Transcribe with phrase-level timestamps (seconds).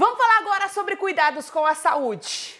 [0.00, 2.59] Vamos falar agora sobre cuidados com a saúde.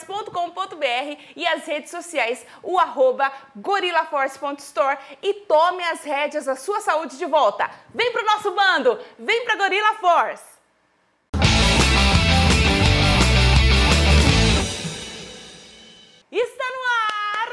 [0.05, 7.17] gorillaforce.com.br e as redes sociais, o arroba gorillaforce.store e tome as rédeas da sua saúde
[7.17, 7.69] de volta.
[7.93, 10.51] Vem pro nosso bando, vem pra Gorilla Force.
[16.31, 17.49] Está no ar,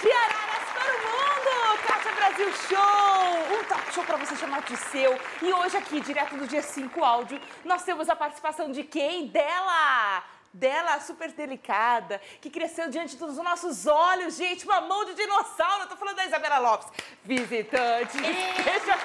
[0.00, 5.16] Tiararas para o Mundo, Kátia Brasil Show, um talk show para você chamar de seu.
[5.40, 9.28] E hoje aqui, direto do dia 5 áudio, nós temos a participação de quem?
[9.28, 10.37] Dela!
[10.52, 15.84] Dela super delicada, que cresceu diante dos nossos olhos, gente, uma mão de dinossauro.
[15.84, 16.88] Eu tô falando da Isabela Lopes,
[17.24, 18.12] visitante.
[18.12, 18.98] Seja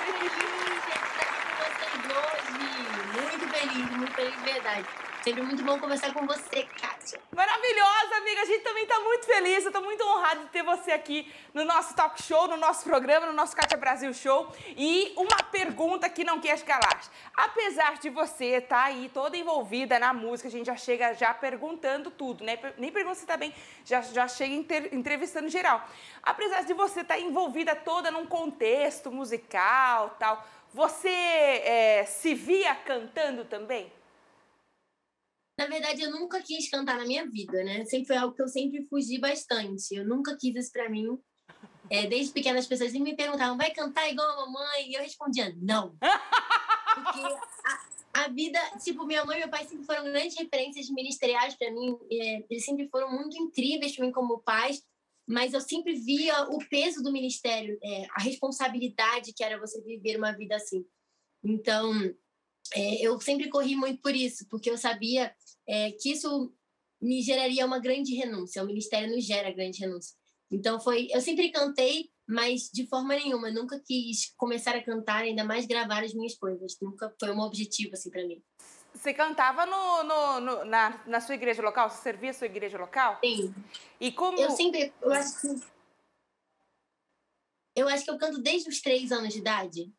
[3.14, 5.13] Muito feliz, muito feliz de verdade.
[5.24, 7.18] Sempre muito bom conversar com você, Kátia.
[7.34, 8.42] Maravilhosa, amiga.
[8.42, 9.64] A gente também está muito feliz.
[9.64, 13.28] Eu estou muito honrada de ter você aqui no nosso talk show, no nosso programa,
[13.28, 14.54] no nosso Kátia Brasil Show.
[14.76, 17.00] E uma pergunta que não quer calar.
[17.38, 21.34] Apesar de você estar tá aí toda envolvida na música, a gente já chega já
[21.34, 22.60] perguntando tudo, né?
[22.78, 25.88] Nem pergunta se está bem, já, já chega inter, entrevistando geral.
[26.22, 32.76] Apesar de você estar tá envolvida toda num contexto musical tal, você é, se via
[32.76, 33.90] cantando também?
[35.58, 37.86] Na verdade, eu nunca quis cantar na minha vida, né?
[37.86, 39.94] Sempre foi algo que eu sempre fugi bastante.
[39.94, 41.18] Eu nunca quis isso para mim.
[41.90, 44.90] É, desde pequena as pessoas me perguntavam, vai cantar igual a mamãe?
[44.90, 45.96] E eu respondia, não.
[46.96, 47.22] Porque
[47.66, 51.72] a, a, vida, tipo, minha mãe e meu pai sempre foram grandes referências ministeriais para
[51.72, 51.98] mim.
[52.12, 54.82] É, eles sempre foram muito incríveis para mim como pais.
[55.28, 60.18] Mas eu sempre via o peso do ministério, é, a responsabilidade que era você viver
[60.18, 60.84] uma vida assim.
[61.44, 61.94] Então,
[62.76, 65.34] é, eu sempre corri muito por isso, porque eu sabia
[65.68, 66.54] é, que isso
[67.02, 68.64] me geraria uma grande renúncia.
[68.64, 70.16] O ministério nos gera grande renúncia.
[70.52, 75.24] Então foi, eu sempre cantei, mas de forma nenhuma, eu nunca quis começar a cantar,
[75.24, 76.78] ainda mais gravar as minhas coisas.
[76.82, 78.42] Nunca foi um objetivo assim para mim.
[78.94, 81.90] Você cantava no, no, no, na, na sua igreja local?
[81.90, 83.20] Você servia a sua igreja local?
[83.24, 83.54] Sim.
[84.00, 84.40] E como?
[84.40, 85.74] Eu sempre, eu acho que
[87.76, 89.92] eu acho que eu canto desde os três anos de idade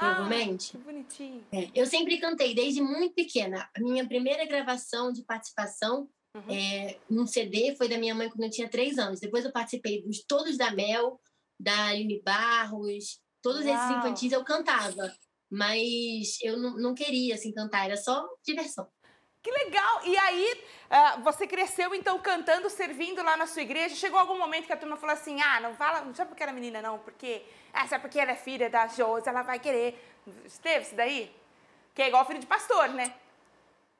[0.00, 0.72] provavelmente.
[0.74, 1.46] Ah, que bonitinho.
[1.52, 3.68] É, eu sempre cantei, desde muito pequena.
[3.76, 6.50] A minha primeira gravação de participação uhum.
[6.50, 9.20] é, num CD foi da minha mãe quando eu tinha três anos.
[9.20, 11.20] Depois eu participei dos todos da Mel,
[11.60, 13.74] da Aline Barros, todos Uau.
[13.74, 15.14] esses infantis eu cantava.
[15.52, 17.84] Mas eu não, não queria, assim, cantar.
[17.84, 18.88] Era só diversão.
[19.42, 20.06] Que legal!
[20.06, 23.94] E aí, uh, você cresceu então cantando, servindo lá na sua igreja.
[23.94, 26.52] Chegou algum momento que a turma falou assim: ah, não fala, não sabe porque era
[26.52, 27.42] menina, não, porque.
[27.72, 29.98] Ah, sabe porque ela é filha da Josi, ela vai querer.
[30.62, 31.34] Teve isso daí?
[31.94, 33.14] Que é igual filho de pastor, né?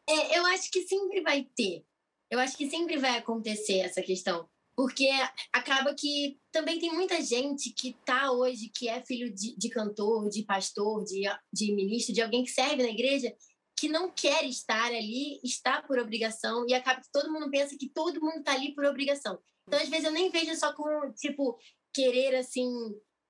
[0.08, 1.84] É, eu acho que sempre vai ter.
[2.30, 4.48] Eu acho que sempre vai acontecer essa questão.
[4.76, 5.08] Porque
[5.52, 10.28] acaba que também tem muita gente que tá hoje, que é filho de, de cantor,
[10.28, 13.34] de pastor, de, de ministro, de alguém que serve na igreja,
[13.80, 17.88] que não quer estar ali, está por obrigação, e acaba que todo mundo pensa que
[17.88, 19.38] todo mundo está ali por obrigação.
[19.66, 21.58] Então, às vezes, eu nem vejo só como, tipo,
[21.90, 22.70] querer, assim,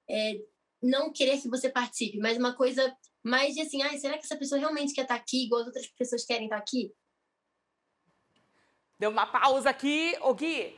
[0.08, 0.40] é,
[0.82, 4.36] não querer que você participe, mas uma coisa mais de assim, ah, será que essa
[4.36, 6.92] pessoa realmente quer estar aqui, igual as outras pessoas querem estar aqui?
[8.98, 10.16] Deu uma pausa aqui.
[10.20, 10.76] Ô, Gui,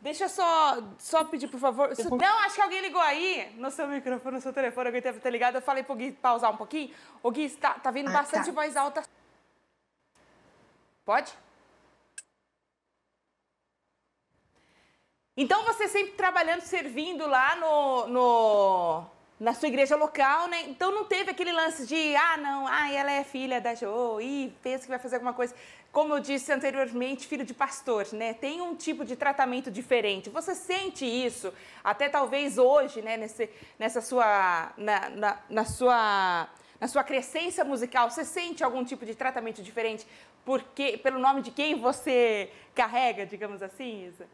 [0.00, 1.90] Deixa eu só, só pedir, por favor.
[2.20, 5.30] Não, acho que alguém ligou aí no seu microfone, no seu telefone, alguém deve ter
[5.30, 5.56] ligado.
[5.56, 6.94] Eu falei pro Gui pausar um pouquinho.
[7.22, 8.52] O Gui, tá, tá vindo ah, bastante tá.
[8.52, 9.02] voz alta.
[11.04, 11.32] Pode?
[15.36, 19.06] Então você sempre trabalhando, servindo lá no, no,
[19.40, 20.64] na sua igreja local, né?
[20.68, 24.54] Então não teve aquele lance de, ah, não, ah, ela é filha da Jo, e
[24.62, 25.54] pensa que vai fazer alguma coisa
[25.92, 28.32] como eu disse anteriormente, filho de pastor, né?
[28.34, 30.30] Tem um tipo de tratamento diferente.
[30.30, 31.52] Você sente isso,
[31.82, 33.16] até talvez hoje, né?
[33.16, 36.48] Nesse, nessa sua, na, na, na sua,
[36.78, 40.06] na sua crescência musical, você sente algum tipo de tratamento diferente
[40.44, 44.26] porque, pelo nome de quem você carrega, digamos assim, Isa?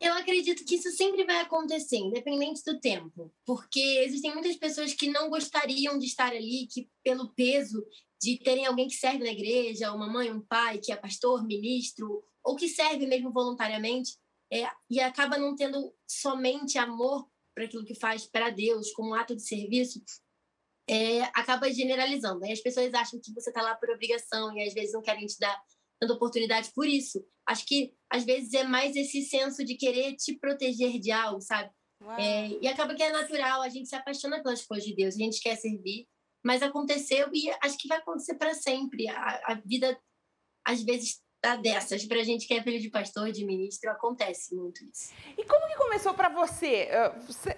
[0.00, 5.08] Eu acredito que isso sempre vai acontecer, independente do tempo, porque existem muitas pessoas que
[5.08, 7.84] não gostariam de estar ali, que pelo peso
[8.20, 12.24] de terem alguém que serve na igreja, uma mãe, um pai que é pastor, ministro,
[12.42, 14.16] ou que serve mesmo voluntariamente,
[14.52, 19.14] é, e acaba não tendo somente amor para aquilo que faz para Deus, como um
[19.14, 20.02] ato de serviço,
[20.88, 22.44] é, acaba generalizando.
[22.44, 25.26] Aí as pessoas acham que você está lá por obrigação e às vezes não querem
[25.26, 25.58] te dar
[26.04, 27.24] dando oportunidade por isso.
[27.46, 31.70] Acho que às vezes é mais esse senso de querer te proteger de algo, sabe?
[32.18, 35.18] É, e acaba que é natural, a gente se apaixona pelas coisas de Deus, a
[35.18, 36.06] gente quer servir,
[36.44, 39.08] mas aconteceu e acho que vai acontecer para sempre.
[39.08, 39.98] A, a, vida,
[40.66, 42.06] às vezes, tá dessas.
[42.06, 45.12] Para a gente que é filho de pastor, de ministro, acontece muito isso.
[45.36, 46.88] E como que começou para você?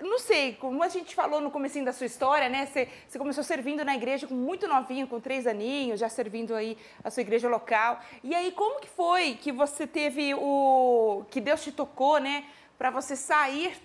[0.01, 2.67] Não sei, como a gente falou no começo da sua história, né?
[2.67, 6.77] Você, você começou servindo na igreja com muito novinho, com três aninhos, já servindo aí
[7.05, 8.01] a sua igreja local.
[8.25, 11.25] E aí, como que foi que você teve o...
[11.31, 12.45] que Deus te tocou, né?
[12.77, 13.77] Para você sair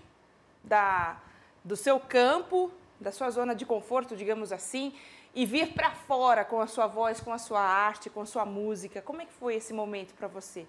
[0.63, 1.21] da,
[1.63, 4.93] do seu campo, da sua zona de conforto, digamos assim,
[5.33, 8.45] e vir para fora com a sua voz, com a sua arte, com a sua
[8.45, 9.01] música.
[9.01, 10.67] Como é que foi esse momento para você?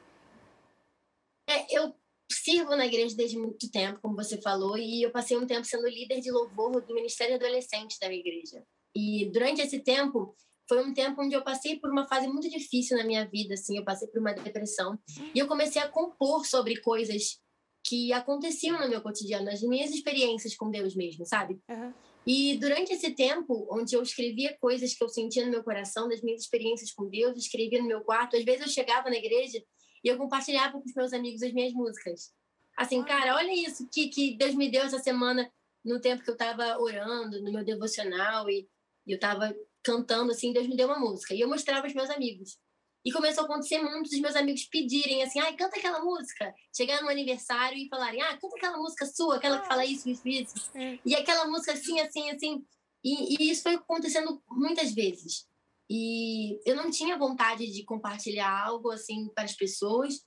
[1.49, 1.95] É, eu
[2.31, 5.87] sirvo na igreja desde muito tempo, como você falou, e eu passei um tempo sendo
[5.89, 8.65] líder de louvor do Ministério Adolescente da minha igreja.
[8.95, 10.35] E durante esse tempo,
[10.69, 13.77] foi um tempo onde eu passei por uma fase muito difícil na minha vida, assim,
[13.77, 14.99] eu passei por uma depressão,
[15.35, 17.41] e eu comecei a compor sobre coisas
[17.85, 21.61] que aconteciam no meu cotidiano, as minhas experiências com Deus mesmo, sabe?
[21.69, 21.93] Uhum.
[22.27, 26.23] E durante esse tempo, onde eu escrevia coisas que eu sentia no meu coração, das
[26.23, 29.63] minhas experiências com Deus, escrevia no meu quarto, às vezes eu chegava na igreja
[30.05, 32.33] e eu compartilhava com os meus amigos as minhas músicas.
[32.77, 35.51] Assim, cara, olha isso que, que Deus me deu essa semana
[35.85, 38.69] no tempo que eu estava orando, no meu devocional e,
[39.07, 41.35] e eu estava cantando, assim, Deus me deu uma música.
[41.35, 42.57] E eu mostrava aos meus amigos.
[43.05, 46.55] E começou a acontecer muito dos meus amigos pedirem assim, ai, canta aquela música.
[46.75, 50.29] Chegar no aniversário e falarem, ah, canta aquela música sua, aquela que fala isso, isso,
[50.29, 50.71] isso.
[50.75, 50.99] É.
[51.05, 52.65] E aquela música assim, assim, assim.
[53.03, 55.49] E, e, isso foi acontecendo muitas vezes.
[55.91, 60.25] E eu não tinha vontade de compartilhar algo assim para as pessoas,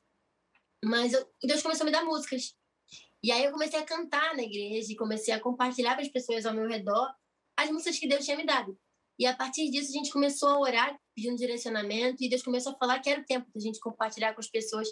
[0.84, 2.56] mas eu, Deus começou a me dar músicas.
[3.24, 6.46] E aí eu comecei a cantar na igreja e comecei a compartilhar para as pessoas
[6.46, 7.10] ao meu redor
[7.58, 8.78] as músicas que Deus tinha me dado.
[9.18, 12.78] E a partir disso a gente começou a orar pedindo direcionamento e Deus começou a
[12.78, 14.90] falar que era o tempo da gente compartilhar com as pessoas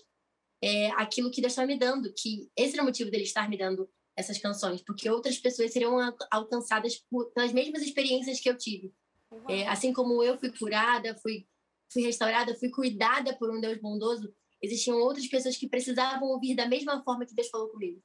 [0.64, 3.58] é, aquilo que Deus estava me dando, que esse era o motivo dele estar me
[3.58, 5.98] dando essas canções, porque outras pessoas seriam
[6.32, 8.94] alcançadas por, pelas mesmas experiências que eu tive.
[9.50, 11.48] É, assim como eu fui curada, fui,
[11.92, 16.68] fui restaurada, fui cuidada por um Deus bondoso, existiam outras pessoas que precisavam ouvir da
[16.68, 18.02] mesma forma que Deus falou comigo.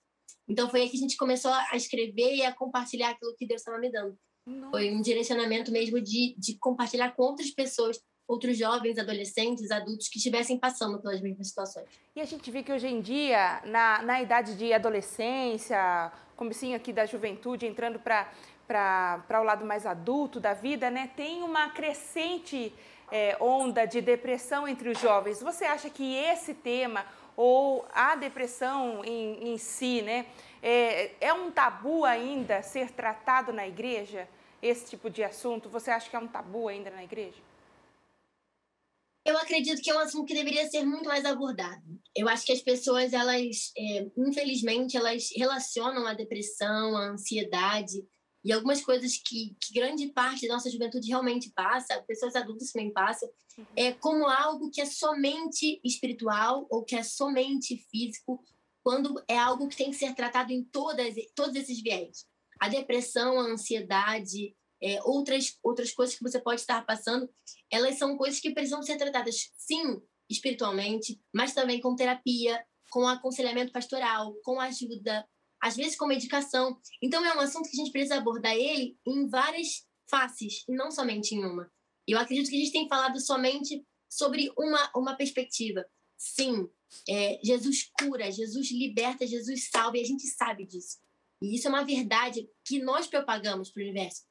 [0.49, 3.61] Então foi aí que a gente começou a escrever e a compartilhar aquilo que Deus
[3.61, 4.19] estava me dando.
[4.49, 4.71] Nossa.
[4.71, 10.19] Foi um direcionamento mesmo de, de compartilhar com outras pessoas outros jovens, adolescentes, adultos que
[10.19, 11.87] estivessem passando pelas mesmas situações.
[12.15, 16.93] E a gente vê que hoje em dia, na, na idade de adolescência, comecinho aqui
[16.93, 22.73] da juventude, entrando para o lado mais adulto da vida, né, tem uma crescente
[23.11, 25.41] é, onda de depressão entre os jovens.
[25.41, 30.27] Você acha que esse tema, ou a depressão em, em si, né,
[30.63, 34.29] é, é um tabu ainda ser tratado na igreja?
[34.61, 37.39] Esse tipo de assunto, você acha que é um tabu ainda na igreja?
[39.25, 41.83] Eu acredito que é um assunto que deveria ser muito mais abordado.
[42.17, 48.03] Eu acho que as pessoas, elas, é, infelizmente, elas relacionam a depressão, a ansiedade
[48.45, 52.93] e algumas coisas que, que, grande parte da nossa juventude realmente passa, pessoas adultas também
[52.93, 53.29] passam,
[53.77, 58.43] é como algo que é somente espiritual ou que é somente físico,
[58.83, 62.27] quando é algo que tem que ser tratado em todas, todos esses viés.
[62.61, 67.29] A depressão, a ansiedade, é, outras, outras coisas que você pode estar passando,
[67.71, 70.01] elas são coisas que precisam ser tratadas, sim,
[70.31, 75.27] espiritualmente, mas também com terapia, com aconselhamento pastoral, com ajuda,
[75.61, 76.79] às vezes com medicação.
[77.03, 80.91] Então, é um assunto que a gente precisa abordar ele em várias faces, e não
[80.91, 81.71] somente em uma.
[82.07, 85.85] Eu acredito que a gente tem falado somente sobre uma, uma perspectiva.
[86.17, 86.69] Sim,
[87.09, 90.97] é, Jesus cura, Jesus liberta, Jesus salva, e a gente sabe disso.
[91.41, 94.23] E isso é uma verdade que nós propagamos para o universo.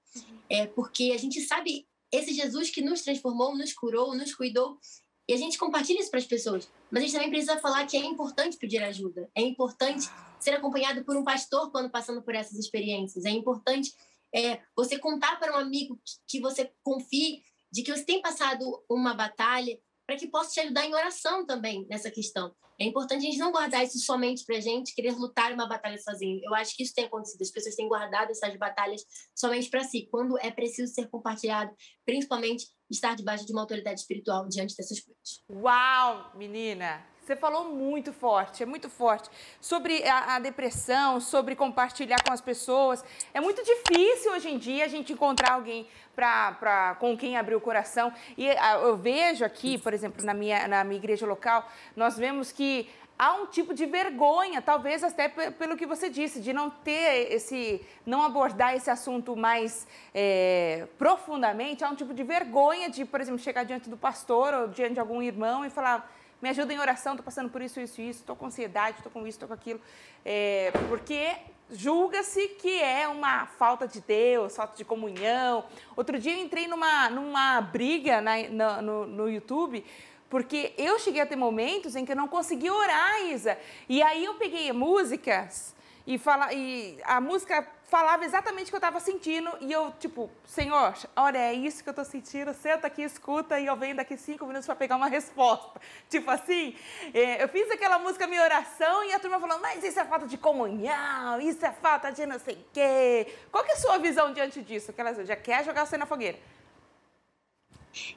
[0.50, 4.80] É porque a gente sabe esse Jesus que nos transformou, nos curou, nos cuidou,
[5.28, 6.70] e a gente compartilha isso para as pessoas.
[6.90, 10.10] Mas a gente também precisa falar que é importante pedir ajuda, é importante
[10.40, 13.94] ser acompanhado por um pastor quando passando por essas experiências, é importante
[14.34, 19.14] é, você contar para um amigo que você confie de que você tem passado uma
[19.14, 22.56] batalha para que possa te ajudar em oração também nessa questão.
[22.80, 26.40] É importante a gente não guardar isso somente para gente querer lutar uma batalha sozinho.
[26.44, 27.42] Eu acho que isso tem acontecido.
[27.42, 29.02] As pessoas têm guardado essas batalhas
[29.36, 34.48] somente para si, quando é preciso ser compartilhado, principalmente estar debaixo de uma autoridade espiritual
[34.48, 35.44] diante dessas coisas.
[35.50, 37.17] Uau, menina!
[37.28, 39.30] Você falou muito forte, é muito forte.
[39.60, 43.04] Sobre a, a, depressão, sobre compartilhar com as pessoas.
[43.34, 47.56] É muito difícil hoje em dia a gente encontrar alguém pra, pra, com quem abrir
[47.56, 48.14] o coração.
[48.38, 52.54] E a, eu vejo aqui, por exemplo, na minha, na minha igreja local, nós vemos
[52.54, 57.34] que há um tipo de vergonha, talvez até pelo que você disse, de não ter
[57.34, 63.20] esse, não abordar esse assunto mais é, profundamente, há um tipo de vergonha de, por
[63.20, 66.10] exemplo, chegar diante do pastor ou diante de algum irmão e falar
[66.42, 69.22] me ajuda em oração, estou passando por isso, isso, isso, estou com ansiedade, estou com
[69.22, 69.82] isso, estou com aquilo.
[70.24, 71.36] É, porque
[71.72, 75.66] julga-se que é uma falta de Deus, falta de comunhão.
[75.96, 79.84] Outro dia eu entrei numa, numa briga na, no, no YouTube,
[80.30, 83.58] porque eu cheguei a ter momentos em que eu não conseguia orar, Isa.
[83.90, 85.76] E aí eu peguei músicas
[86.06, 90.30] e, fala, e a música falava exatamente o que eu estava sentindo e eu, tipo,
[90.46, 94.18] Senhor, olha, é isso que eu estou sentindo, senta aqui, escuta e eu venho daqui
[94.18, 95.80] cinco minutos para pegar uma resposta.
[96.10, 96.76] Tipo assim,
[97.14, 100.28] é, eu fiz aquela música minha oração e a turma falando, mas isso é falta
[100.28, 103.34] de comunhão, isso é falta de não sei o quê.
[103.52, 104.92] Qual que é a sua visão diante disso?
[104.92, 106.38] Que ela já quer jogar você na fogueira?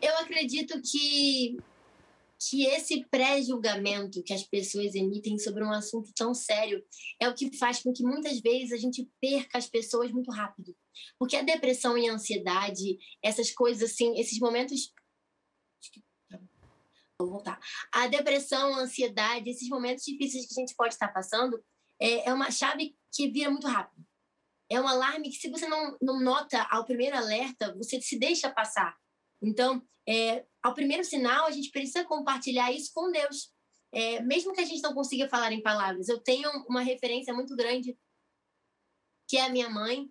[0.03, 1.59] Eu acredito que
[2.41, 6.83] que esse pré-julgamento que as pessoas emitem sobre um assunto tão sério
[7.21, 10.75] é o que faz com que muitas vezes a gente perca as pessoas muito rápido.
[11.19, 14.91] Porque a depressão e a ansiedade, essas coisas assim, esses momentos.
[17.19, 17.61] Vou voltar.
[17.93, 21.63] A depressão, a ansiedade, esses momentos difíceis que a gente pode estar passando,
[22.01, 24.03] é, é uma chave que vira muito rápido.
[24.71, 28.49] É um alarme que, se você não, não nota ao primeiro alerta, você se deixa
[28.49, 28.97] passar.
[29.43, 33.53] Então, é, ao primeiro sinal, a gente precisa compartilhar isso com Deus.
[33.93, 36.09] É, mesmo que a gente não consiga falar em palavras.
[36.09, 37.99] Eu tenho uma referência muito grande,
[39.29, 40.09] que é a minha mãe.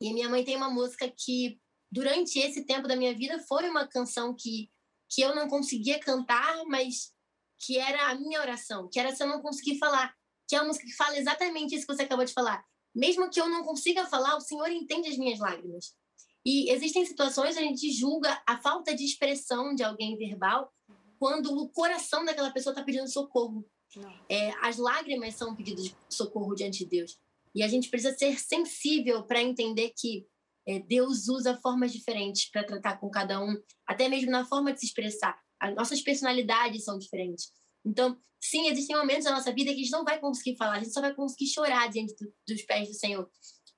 [0.00, 1.60] E a minha mãe tem uma música que,
[1.90, 4.70] durante esse tempo da minha vida, foi uma canção que,
[5.08, 7.12] que eu não conseguia cantar, mas
[7.58, 10.14] que era a minha oração, que era se eu não conseguir falar.
[10.48, 12.64] Que é uma música que fala exatamente isso que você acabou de falar.
[12.94, 15.94] Mesmo que eu não consiga falar, o Senhor entende as minhas lágrimas.
[16.44, 20.72] E existem situações onde a gente julga a falta de expressão de alguém verbal
[21.18, 23.64] quando o coração daquela pessoa está pedindo socorro.
[24.28, 27.18] É, as lágrimas são pedidos de socorro diante de Deus.
[27.54, 30.26] E a gente precisa ser sensível para entender que
[30.66, 33.56] é, Deus usa formas diferentes para tratar com cada um,
[33.86, 35.38] até mesmo na forma de se expressar.
[35.60, 37.52] As nossas personalidades são diferentes.
[37.84, 40.80] Então, sim, existem momentos da nossa vida que a gente não vai conseguir falar, a
[40.80, 43.28] gente só vai conseguir chorar diante do, dos pés do Senhor.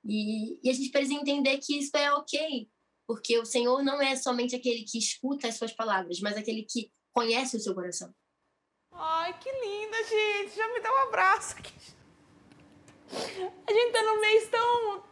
[0.04, 2.68] E, e a gente precisa entender que isso é ok,
[3.06, 6.92] porque o Senhor não é somente aquele que escuta as suas palavras, mas aquele que
[7.12, 8.12] conhece o seu coração.
[8.92, 10.56] Ai, que linda, gente!
[10.56, 11.72] Já me dá um abraço aqui.
[13.66, 15.04] A gente tá no mês tão.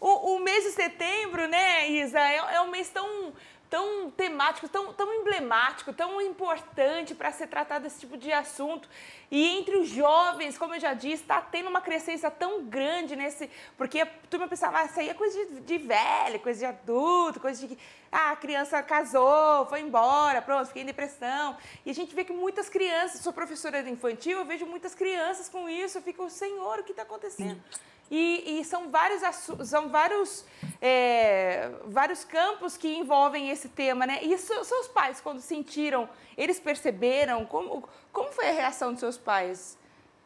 [0.00, 2.18] O, o mês de setembro, né, Isa?
[2.18, 3.34] É, é um mês tão
[3.70, 8.88] tão temático, tão, tão emblemático, tão importante para ser tratado esse tipo de assunto.
[9.30, 13.48] E entre os jovens, como eu já disse, está tendo uma crescência tão grande nesse.
[13.78, 17.38] Porque a turma pensava, ah, isso aí é coisa de, de velho, coisa de adulto,
[17.38, 17.78] coisa de.
[18.12, 21.56] Ah, a criança casou, foi embora, pronto, fiquei em depressão.
[21.86, 25.68] E a gente vê que muitas crianças, sou professora infantil, eu vejo muitas crianças com
[25.68, 27.62] isso, eu fico, Senhor, o que está acontecendo?
[28.10, 29.22] E, e, são vários,
[29.64, 30.44] são vários,
[30.82, 34.18] é, vários campos que envolvem esse tema, né?
[34.22, 37.46] E seus pais, quando sentiram, eles perceberam?
[37.46, 39.78] Como, como foi a reação dos seus pais?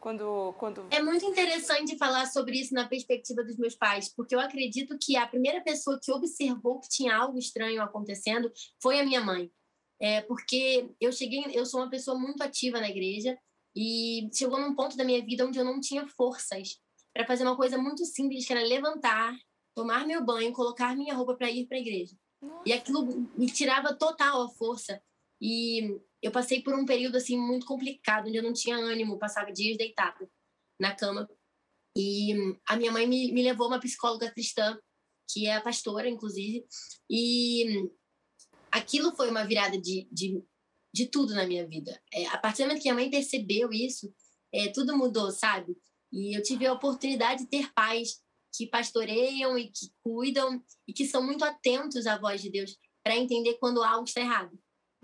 [0.05, 0.85] Quando, quando...
[0.91, 5.17] É muito interessante falar sobre isso na perspectiva dos meus pais, porque eu acredito que
[5.17, 9.51] a primeira pessoa que observou que tinha algo estranho acontecendo foi a minha mãe.
[9.99, 13.35] É, porque eu cheguei, eu sou uma pessoa muito ativa na igreja
[13.75, 16.79] e chegou num ponto da minha vida onde eu não tinha forças
[17.11, 19.35] para fazer uma coisa muito simples, que era levantar,
[19.73, 22.15] tomar meu banho, colocar minha roupa para ir para a igreja.
[22.39, 22.61] Nossa.
[22.63, 25.01] E aquilo me tirava total a força.
[25.41, 29.51] E eu passei por um período assim muito complicado, onde eu não tinha ânimo, passava
[29.51, 30.27] dias deitada
[30.79, 31.29] na cama.
[31.95, 32.33] E
[32.67, 34.75] a minha mãe me, me levou uma psicóloga cristã,
[35.31, 36.65] que é a pastora, inclusive,
[37.07, 37.89] e
[38.71, 40.43] aquilo foi uma virada de, de,
[40.91, 42.01] de tudo na minha vida.
[42.11, 44.11] É, a partir do momento que minha mãe percebeu isso,
[44.51, 45.77] é, tudo mudou, sabe?
[46.11, 48.19] E eu tive a oportunidade de ter pais
[48.51, 53.15] que pastoreiam e que cuidam e que são muito atentos à voz de Deus para
[53.15, 54.57] entender quando algo está errado.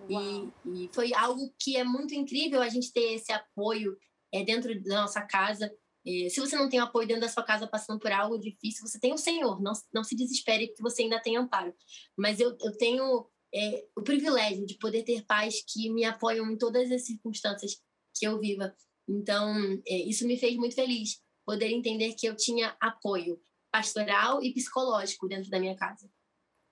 [0.09, 3.95] E, e, foi algo que é muito incrível a gente ter esse apoio
[4.33, 5.71] é, dentro da nossa casa.
[6.05, 8.99] É, se você não tem apoio dentro da sua casa passando por algo difícil, você
[8.99, 9.61] tem o Senhor.
[9.61, 11.73] Não, não se desespere que você ainda tem amparo.
[12.17, 16.57] Mas eu, eu tenho é, o privilégio de poder ter pais que me apoiam em
[16.57, 17.73] todas as circunstâncias
[18.15, 18.73] que eu viva.
[19.07, 19.53] Então,
[19.87, 23.39] é, isso me fez muito feliz, poder entender que eu tinha apoio
[23.71, 26.09] pastoral e psicológico dentro da minha casa.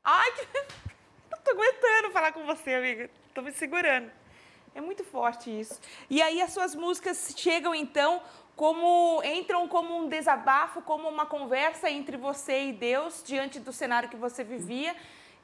[0.03, 0.45] Ai, que...
[1.31, 3.09] não tô aguentando falar com você, amiga.
[3.33, 4.12] Tô me segurando.
[4.74, 5.79] É muito forte isso.
[6.09, 8.21] E aí as suas músicas chegam então
[8.55, 14.09] como entram como um desabafo, como uma conversa entre você e Deus diante do cenário
[14.09, 14.95] que você vivia.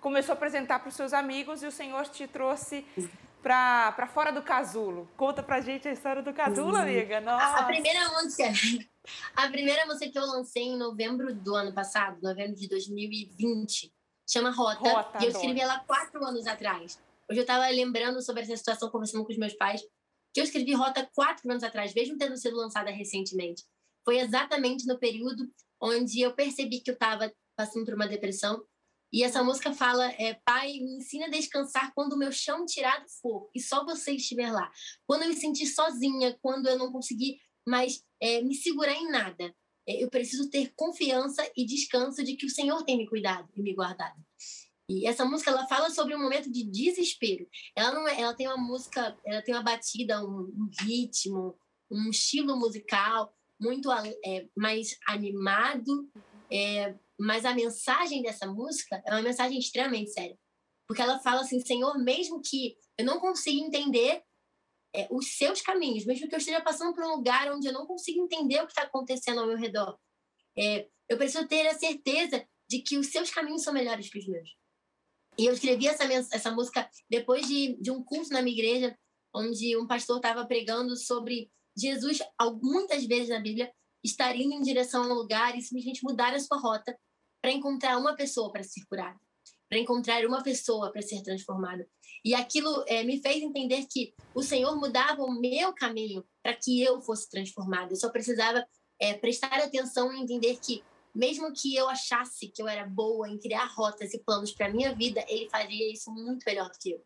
[0.01, 2.85] Começou a apresentar para os seus amigos e o Senhor te trouxe
[3.41, 5.07] para fora do casulo.
[5.15, 6.81] Conta pra gente a história do casulo, uhum.
[6.81, 7.21] amiga.
[7.21, 7.45] Nossa.
[7.45, 8.43] A, a, primeira música,
[9.35, 13.93] a primeira música que eu lancei em novembro do ano passado, novembro de 2020,
[14.27, 14.89] chama Rota.
[14.89, 16.99] Rota e eu escrevi ela quatro anos atrás.
[17.29, 19.81] Hoje eu estava lembrando sobre essa situação, conversando com os meus pais,
[20.33, 23.63] que eu escrevi Rota quatro anos atrás, mesmo tendo sido lançada recentemente.
[24.03, 25.51] Foi exatamente no período
[25.81, 28.63] onde eu percebi que eu estava passando por uma depressão.
[29.11, 33.05] E essa música fala: é, Pai, me ensina a descansar quando o meu chão tirado
[33.21, 34.71] for e só você estiver lá.
[35.07, 39.55] Quando eu me sentir sozinha, quando eu não conseguir mais é, me segurar em nada.
[39.87, 43.61] É, eu preciso ter confiança e descanso de que o Senhor tem me cuidado e
[43.61, 44.15] me guardado.
[44.89, 47.47] E essa música ela fala sobre um momento de desespero.
[47.75, 51.57] Ela não é, ela tem uma música, ela tem uma batida, um, um ritmo,
[51.91, 56.09] um estilo musical muito é, mais animado,
[56.51, 60.37] é, mas a mensagem dessa música é uma mensagem extremamente séria,
[60.87, 64.21] porque ela fala assim, Senhor, mesmo que eu não consiga entender
[64.93, 67.85] é, os seus caminhos, mesmo que eu esteja passando por um lugar onde eu não
[67.85, 69.97] consigo entender o que está acontecendo ao meu redor,
[70.57, 74.27] é, eu preciso ter a certeza de que os seus caminhos são melhores que os
[74.27, 74.49] meus.
[75.37, 78.97] E eu escrevi essa, essa música depois de, de um curso na minha igreja,
[79.33, 82.19] onde um pastor estava pregando sobre Jesus,
[82.61, 83.71] muitas vezes na Bíblia,
[84.03, 86.97] estar indo em direção a um lugar e simplesmente mudar a sua rota
[87.41, 89.19] para encontrar uma pessoa para ser curada,
[89.69, 91.85] para encontrar uma pessoa para ser transformada.
[92.23, 96.81] E aquilo é, me fez entender que o Senhor mudava o meu caminho para que
[96.81, 97.91] eu fosse transformada.
[97.91, 98.65] Eu só precisava
[98.99, 100.83] é, prestar atenção e entender que
[101.15, 104.93] mesmo que eu achasse que eu era boa em criar rotas e planos para minha
[104.93, 107.05] vida, ele fazia isso muito melhor do que eu.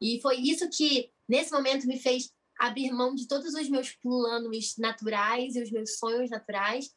[0.00, 4.76] E foi isso que, nesse momento, me fez abrir mão de todos os meus planos
[4.76, 6.94] naturais e os meus sonhos naturais,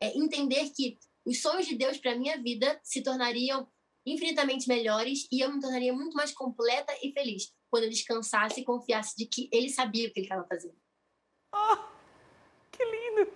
[0.00, 3.66] é entender que os sonhos de Deus para minha vida se tornariam
[4.04, 8.64] infinitamente melhores e eu me tornaria muito mais completa e feliz quando eu descansasse e
[8.64, 10.76] confiasse de que ele sabia o que ele estava fazendo.
[11.54, 11.76] Oh,
[12.70, 13.32] que lindo!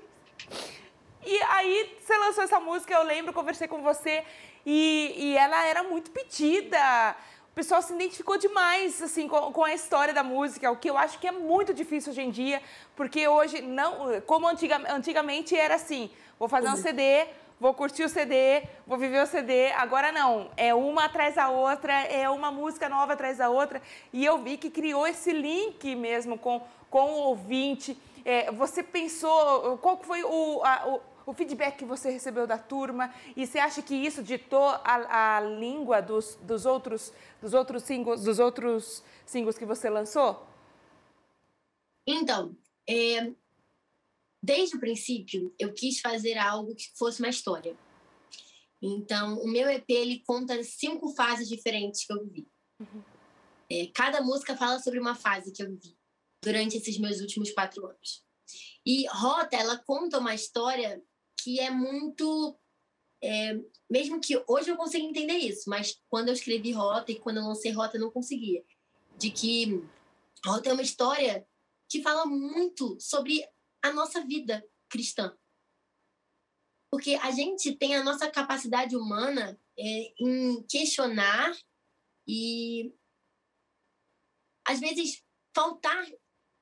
[1.27, 4.23] E aí você lançou essa música, eu lembro, conversei com você
[4.65, 7.17] e, e ela era muito pedida.
[7.51, 10.97] O pessoal se identificou demais assim com, com, a história da música, o que eu
[10.97, 12.63] acho que é muito difícil hoje em dia,
[12.95, 16.77] porque hoje não, como antiga, antigamente era assim, vou fazer um uhum.
[16.77, 17.27] CD,
[17.59, 19.73] vou curtir o CD, vou viver o CD.
[19.73, 23.83] Agora não, é uma atrás da outra, é uma música nova atrás da outra.
[24.13, 28.01] E eu vi que criou esse link mesmo com, com o ouvinte.
[28.25, 33.13] É, você pensou, qual foi o, a, o o feedback que você recebeu da turma
[33.37, 37.13] e você acha que isso ditou a, a língua dos, dos outros
[37.43, 40.47] dos outros singles dos outros singles que você lançou?
[42.07, 42.57] Então,
[42.89, 43.33] é,
[44.41, 47.77] desde o princípio eu quis fazer algo que fosse uma história.
[48.81, 52.47] Então, o meu EP ele conta cinco fases diferentes que eu vivi.
[52.79, 53.03] Uhum.
[53.69, 55.97] É, cada música fala sobre uma fase que eu vivi
[56.41, 58.25] durante esses meus últimos quatro anos.
[58.87, 61.03] E Rota, ela conta uma história
[61.39, 62.59] que é muito.
[63.23, 63.59] É,
[63.91, 67.45] mesmo que hoje eu consiga entender isso, mas quando eu escrevi Rota e quando eu
[67.45, 68.65] lancei Rota eu não conseguia.
[69.17, 69.83] De que
[70.45, 71.47] Rota é uma história
[71.89, 73.47] que fala muito sobre
[73.83, 75.37] a nossa vida cristã.
[76.91, 81.57] Porque a gente tem a nossa capacidade humana é, em questionar
[82.27, 82.95] e,
[84.67, 85.23] às vezes,
[85.55, 86.07] faltar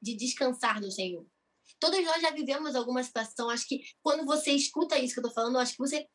[0.00, 1.26] de descansar no Senhor.
[1.78, 3.50] Todos nós já vivemos alguma situação.
[3.50, 6.06] Acho que quando você escuta isso que eu tô falando, acho que você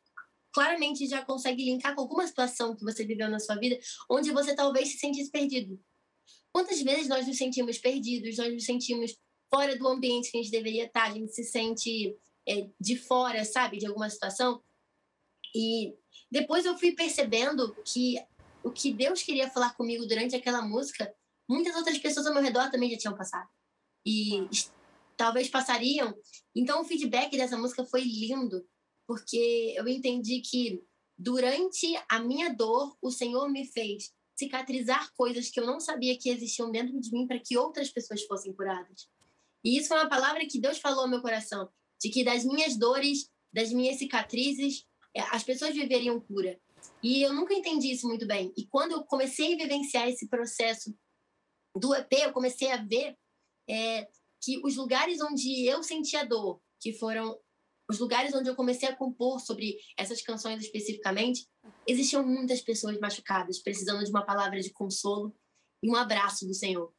[0.52, 4.54] claramente já consegue linkar com alguma situação que você viveu na sua vida, onde você
[4.54, 5.80] talvez se sentisse perdido.
[6.52, 9.16] Quantas vezes nós nos sentimos perdidos, nós nos sentimos
[9.48, 12.16] fora do ambiente que a gente deveria estar, a gente se sente
[12.48, 14.62] é, de fora, sabe, de alguma situação.
[15.54, 15.94] E
[16.30, 18.16] depois eu fui percebendo que
[18.62, 21.12] o que Deus queria falar comigo durante aquela música,
[21.48, 23.48] muitas outras pessoas ao meu redor também já tinham passado.
[24.04, 24.48] E
[25.20, 26.14] talvez passariam.
[26.56, 28.66] Então, o feedback dessa música foi lindo,
[29.06, 30.82] porque eu entendi que
[31.18, 36.30] durante a minha dor, o Senhor me fez cicatrizar coisas que eu não sabia que
[36.30, 39.08] existiam dentro de mim para que outras pessoas fossem curadas.
[39.62, 41.68] E isso foi uma palavra que Deus falou ao meu coração,
[42.00, 46.58] de que das minhas dores, das minhas cicatrizes, é, as pessoas viveriam cura.
[47.02, 48.54] E eu nunca entendi isso muito bem.
[48.56, 50.96] E quando eu comecei a vivenciar esse processo
[51.76, 53.14] do EP, eu comecei a ver
[53.68, 54.08] é,
[54.42, 57.38] que os lugares onde eu sentia dor, que foram
[57.90, 61.46] os lugares onde eu comecei a compor sobre essas canções especificamente,
[61.86, 65.34] existiam muitas pessoas machucadas, precisando de uma palavra de consolo
[65.82, 66.92] e um abraço do Senhor.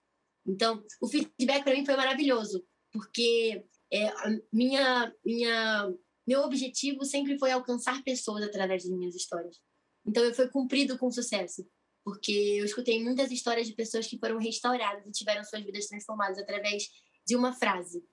[0.46, 4.12] Então, o feedback para mim foi maravilhoso, porque é,
[4.52, 5.94] minha, minha,
[6.28, 9.58] meu objetivo sempre foi alcançar pessoas através das minhas histórias.
[10.06, 11.66] Então, eu fui cumprido com sucesso,
[12.04, 16.38] porque eu escutei muitas histórias de pessoas que foram restauradas e tiveram suas vidas transformadas
[16.38, 16.90] através
[17.26, 18.04] de uma frase.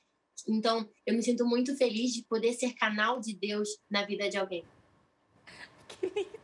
[0.46, 4.36] Então, eu me sinto muito feliz de poder ser canal de Deus na vida de
[4.36, 4.64] alguém.
[5.88, 6.38] Que lindo!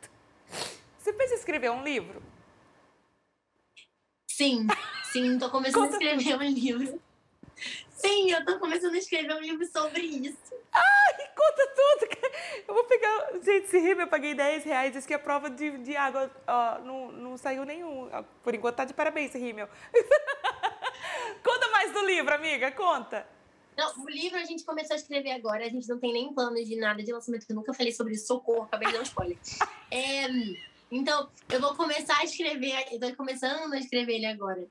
[0.99, 2.23] Você pensa em escrever um livro?
[4.27, 4.67] Sim,
[5.13, 7.01] sim, estou começando a escrever um livro.
[7.91, 10.55] Sim, eu tô começando a escrever um livro sobre isso.
[10.73, 12.15] Ai, conta tudo.
[12.67, 13.33] Eu vou pegar.
[13.43, 14.93] Gente, esse rímel eu paguei 10 reais.
[14.93, 18.11] Diz que a prova de, de água ó, não, não saiu nenhum.
[18.43, 19.69] Por enquanto tá de parabéns rímel.
[21.85, 23.29] Mais do livro, amiga, conta.
[23.77, 25.67] Não, o livro a gente começou a escrever agora.
[25.67, 27.45] A gente não tem nem plano de nada de lançamento.
[27.49, 28.27] Eu nunca falei sobre isso.
[28.27, 29.39] Socorro, acabei de dar um spoiler.
[29.91, 30.27] É,
[30.91, 32.75] então, eu vou começar a escrever.
[32.91, 34.67] Eu tô começando a escrever ele agora.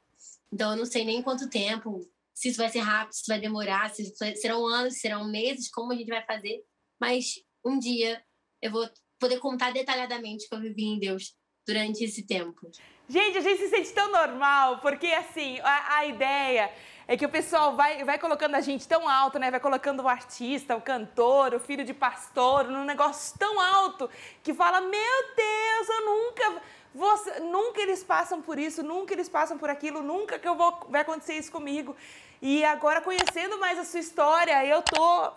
[0.51, 2.01] Então, eu não sei nem quanto tempo
[2.33, 5.93] se isso vai ser rápido, se isso vai demorar, se serão anos, serão meses, como
[5.93, 6.65] a gente vai fazer.
[6.99, 8.21] Mas um dia
[8.61, 11.33] eu vou poder contar detalhadamente o que eu vivi em Deus
[11.65, 12.69] durante esse tempo.
[13.07, 16.71] Gente, a gente se sente tão normal, porque assim, a, a ideia
[17.07, 19.51] é que o pessoal vai, vai colocando a gente tão alto, né?
[19.51, 24.09] Vai colocando o artista, o cantor, o filho de pastor, num negócio tão alto
[24.41, 26.61] que fala: Meu Deus, eu nunca.
[26.95, 30.87] Você, nunca eles passam por isso, nunca eles passam por aquilo, nunca que eu vou
[30.89, 31.95] vai acontecer isso comigo.
[32.41, 35.31] E agora conhecendo mais a sua história, eu tô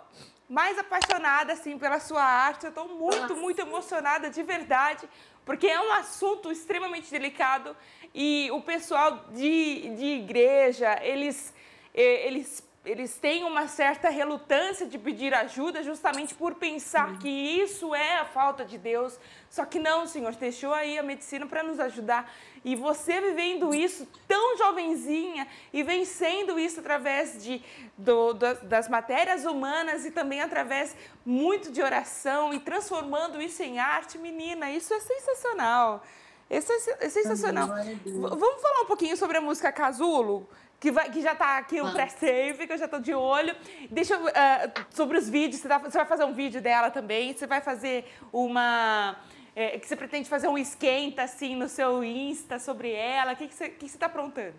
[0.49, 2.67] mais apaixonada assim pela sua arte.
[2.67, 3.35] Eu tô muito, Nossa.
[3.35, 5.09] muito emocionada de verdade,
[5.47, 7.75] porque é um assunto extremamente delicado
[8.13, 11.55] e o pessoal de, de igreja, eles
[11.95, 18.19] eles eles têm uma certa relutância de pedir ajuda justamente por pensar que isso é
[18.21, 19.19] a falta de Deus.
[19.51, 22.33] Só que não, Senhor, deixou aí a medicina para nos ajudar.
[22.65, 27.61] E você vivendo isso tão jovenzinha e vencendo isso através de,
[27.99, 34.17] do, das matérias humanas e também através muito de oração e transformando isso em arte,
[34.17, 36.05] menina, isso é sensacional.
[36.49, 37.67] Isso é, é sensacional.
[37.67, 40.49] Vamos falar um pouquinho sobre a música Casulo?
[40.81, 43.55] Que, vai, que já está aqui o pré-save, que eu já estou de olho.
[43.91, 47.33] Deixa eu, uh, sobre os vídeos, você, tá, você, vai fazer um vídeo dela também,
[47.33, 49.19] você vai fazer uma...
[49.55, 53.49] É, que você pretende fazer um esquenta, assim, no seu Insta sobre ela, o que,
[53.49, 54.55] que você está tá aprontando?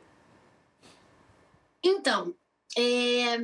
[1.84, 2.36] Então,
[2.76, 3.38] é,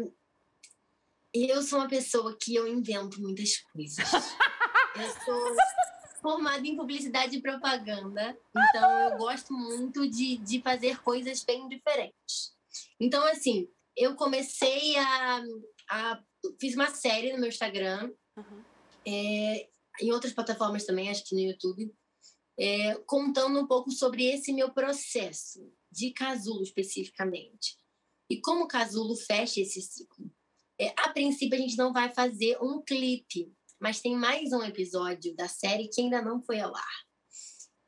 [1.34, 3.98] eu sou uma pessoa que eu invento muitas coisas.
[4.96, 5.56] eu sou
[6.24, 12.53] formada em publicidade e propaganda, então eu gosto muito de, de fazer coisas bem diferentes.
[13.04, 15.44] Então, assim, eu comecei a,
[15.90, 16.24] a
[16.58, 18.64] fiz uma série no meu Instagram, uhum.
[19.06, 21.94] é, em outras plataformas também, acho que no YouTube,
[22.58, 25.60] é, contando um pouco sobre esse meu processo
[25.92, 27.78] de casulo especificamente.
[28.30, 30.32] E como o casulo fecha esse ciclo.
[30.80, 35.36] É, a princípio, a gente não vai fazer um clipe, mas tem mais um episódio
[35.36, 37.06] da série que ainda não foi ao ar.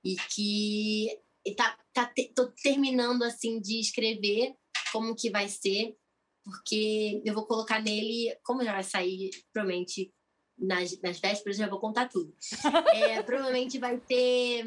[0.04, 1.08] E que
[1.56, 4.54] tá, tá te, tô terminando assim de escrever
[4.96, 5.94] como que vai ser,
[6.42, 10.14] porque eu vou colocar nele, como já vai sair, provavelmente,
[10.58, 12.34] nas, nas vésperas, já vou contar tudo.
[12.96, 14.64] É, provavelmente vai ter.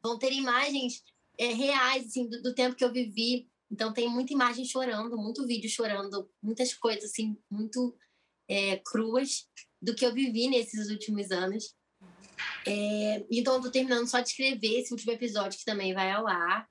[0.00, 1.02] Vão ter imagens
[1.36, 3.48] é, reais, assim, do, do, tempo que eu vivi.
[3.68, 7.96] Então, tem muita imagem chorando, muito vídeo chorando, muitas coisas, assim, muito
[8.48, 9.48] é, cruas
[9.82, 11.74] do que eu vivi nesses últimos anos.
[12.64, 16.28] É, então, eu tô terminando só de escrever esse último episódio, que também vai ao
[16.28, 16.68] ar.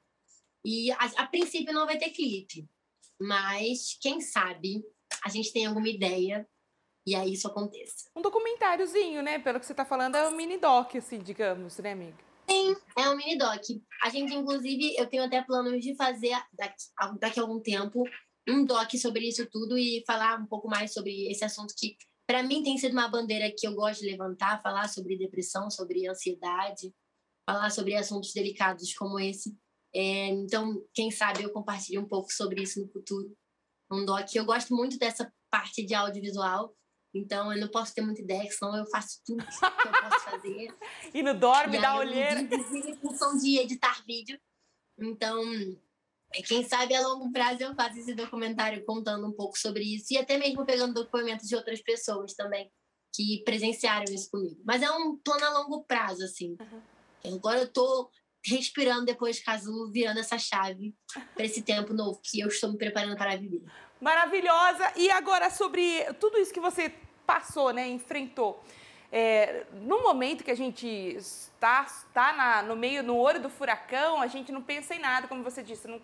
[0.65, 2.67] E a, a princípio não vai ter clipe,
[3.21, 4.83] mas quem sabe
[5.23, 6.47] a gente tem alguma ideia
[7.07, 8.09] e aí isso aconteça.
[8.15, 9.37] Um documentáriozinho, né?
[9.37, 12.17] Pelo que você está falando, é um mini doc, assim, digamos, né, amiga?
[12.49, 13.61] Sim, é um mini doc.
[14.01, 16.85] A gente, inclusive, eu tenho até planos de fazer daqui,
[17.19, 18.03] daqui a algum tempo
[18.47, 21.95] um doc sobre isso tudo e falar um pouco mais sobre esse assunto que,
[22.27, 26.07] para mim, tem sido uma bandeira que eu gosto de levantar, falar sobre depressão, sobre
[26.07, 26.93] ansiedade,
[27.47, 29.55] falar sobre assuntos delicados como esse.
[29.95, 33.33] É, então, quem sabe eu compartilhe um pouco sobre isso no futuro.
[33.89, 34.35] Um doc.
[34.35, 36.75] Eu gosto muito dessa parte de audiovisual.
[37.13, 40.75] Então, eu não posso ter muita ideia, senão eu faço tudo que eu posso fazer.
[41.15, 42.41] e no dorme, dá olheira.
[42.41, 44.37] Inclusive, função de editar vídeo.
[44.99, 45.41] Então,
[46.33, 50.13] é, quem sabe a longo prazo eu faço esse documentário contando um pouco sobre isso.
[50.13, 52.69] E até mesmo pegando documentos de outras pessoas também
[53.13, 54.61] que presenciaram isso comigo.
[54.65, 56.57] Mas é um plano a longo prazo, assim.
[56.59, 57.35] Uhum.
[57.37, 58.09] Agora eu tô
[58.45, 60.93] respirando depois de Casulo, virando essa chave
[61.33, 63.63] para esse tempo novo que eu estou me preparando para viver.
[63.99, 64.91] Maravilhosa!
[64.95, 66.93] E agora sobre tudo isso que você
[67.25, 68.63] passou, né, enfrentou.
[69.11, 74.27] É, no momento que a gente está, na, no meio, no olho do furacão, a
[74.27, 76.01] gente não pensa em nada, como você disse, não,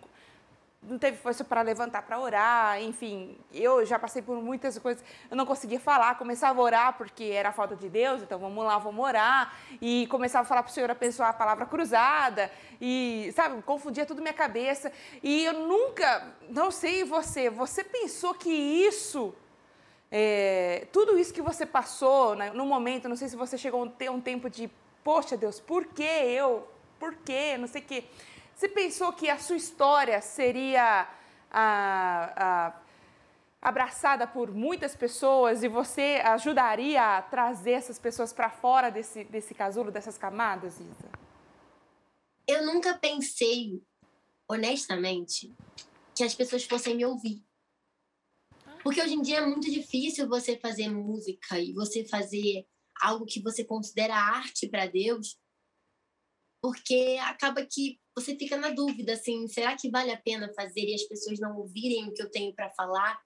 [0.82, 5.36] não teve força para levantar para orar, enfim, eu já passei por muitas coisas, eu
[5.36, 9.04] não conseguia falar, começava a orar porque era falta de Deus, então vamos lá, vamos
[9.04, 14.04] orar, e começava a falar para o Senhor abençoar a palavra cruzada, e, sabe, confundia
[14.04, 14.90] tudo minha cabeça,
[15.22, 19.32] e eu nunca, não sei você, você pensou que isso,
[20.10, 23.88] é, tudo isso que você passou né, no momento, não sei se você chegou a
[23.88, 24.68] ter um tempo de,
[25.04, 26.66] poxa Deus, por que eu,
[26.98, 28.04] por que, não sei o quê,
[28.62, 31.08] você pensou que a sua história seria
[31.50, 32.82] a, a
[33.60, 39.52] abraçada por muitas pessoas e você ajudaria a trazer essas pessoas para fora desse, desse
[39.52, 41.10] casulo, dessas camadas, Isa?
[42.46, 43.82] Eu nunca pensei,
[44.48, 45.52] honestamente,
[46.14, 47.44] que as pessoas fossem me ouvir.
[48.84, 52.64] Porque hoje em dia é muito difícil você fazer música e você fazer
[53.00, 55.36] algo que você considera arte para Deus,
[56.60, 60.94] porque acaba que você fica na dúvida assim, será que vale a pena fazer e
[60.94, 63.18] as pessoas não ouvirem o que eu tenho para falar?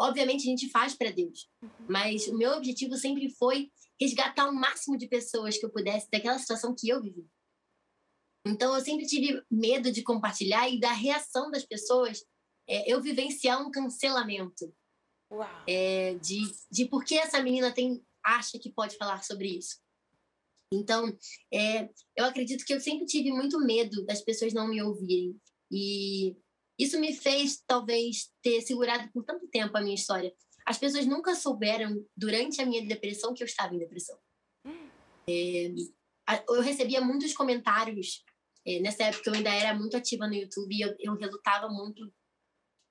[0.00, 1.48] Obviamente a gente faz para Deus,
[1.88, 6.38] mas o meu objetivo sempre foi resgatar o máximo de pessoas que eu pudesse daquela
[6.38, 7.26] situação que eu vivi.
[8.46, 12.24] Então eu sempre tive medo de compartilhar e da reação das pessoas,
[12.66, 14.74] é, eu vivenciar um cancelamento.
[15.68, 19.78] É, de, de por que essa menina tem acha que pode falar sobre isso.
[20.72, 21.16] Então,
[21.52, 25.36] é, eu acredito que eu sempre tive muito medo das pessoas não me ouvirem.
[25.70, 26.36] E
[26.78, 30.32] isso me fez, talvez, ter segurado por tanto tempo a minha história.
[30.64, 34.16] As pessoas nunca souberam, durante a minha depressão, que eu estava em depressão.
[35.28, 35.72] É,
[36.48, 38.24] eu recebia muitos comentários.
[38.64, 42.12] É, nessa época, eu ainda era muito ativa no YouTube e eu, eu relutava muito,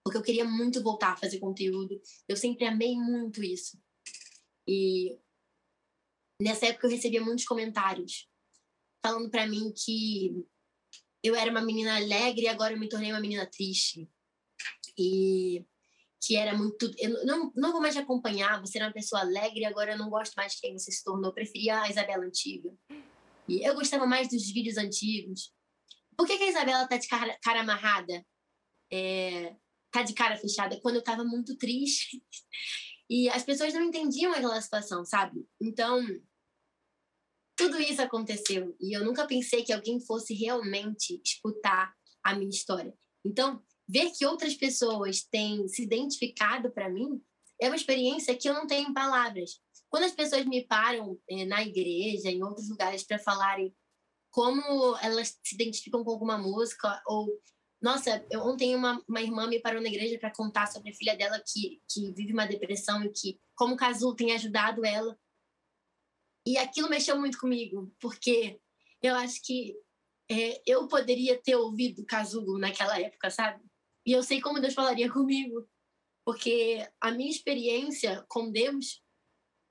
[0.04, 2.02] porque eu queria muito voltar a fazer conteúdo.
[2.28, 3.78] Eu sempre amei muito isso.
[4.68, 5.18] E
[6.42, 8.28] nessa época eu recebia muitos comentários
[9.02, 10.34] falando para mim que
[11.24, 14.10] eu era uma menina alegre e agora eu me tornei uma menina triste.
[14.98, 15.66] E
[16.22, 16.92] que era muito.
[16.98, 19.98] Eu não, não vou mais te acompanhar, você era uma pessoa alegre e agora eu
[19.98, 21.30] não gosto mais de quem você se tornou.
[21.30, 22.70] Eu preferia a Isabela antiga.
[23.48, 25.54] E eu gostava mais dos vídeos antigos.
[26.18, 28.26] Por que, que a Isabela tá de cara, cara amarrada?
[28.92, 29.56] É,
[29.92, 30.80] tá de cara fechada?
[30.82, 32.22] Quando eu tava muito triste.
[33.12, 35.44] E as pessoas não entendiam aquela situação, sabe?
[35.60, 36.00] Então,
[37.60, 41.94] tudo isso aconteceu e eu nunca pensei que alguém fosse realmente escutar
[42.24, 42.94] a minha história.
[43.26, 47.22] Então, ver que outras pessoas têm se identificado para mim
[47.62, 49.60] é uma experiência que eu não tenho palavras.
[49.90, 53.76] Quando as pessoas me param é, na igreja, em outros lugares, para falarem
[54.32, 57.28] como elas se identificam com alguma música ou
[57.82, 61.18] nossa, eu, ontem uma, uma irmã me parou na igreja para contar sobre a filha
[61.18, 65.18] dela que, que vive uma depressão e que, como o Casu tem ajudado ela.
[66.50, 68.60] E aquilo mexeu muito comigo, porque
[69.04, 69.76] eu acho que
[70.28, 73.64] é, eu poderia ter ouvido Casulo naquela época, sabe?
[74.04, 75.70] E eu sei como Deus falaria comigo,
[76.26, 79.00] porque a minha experiência com Deus,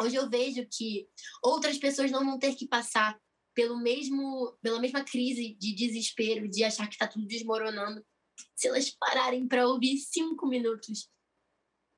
[0.01, 1.09] hoje eu vejo que
[1.43, 3.21] outras pessoas não vão ter que passar
[3.57, 8.07] pelo mesmo, pela mesma crise de desespero, de achar que está tudo desmoronando,
[8.55, 11.11] se elas pararem para ouvir cinco minutos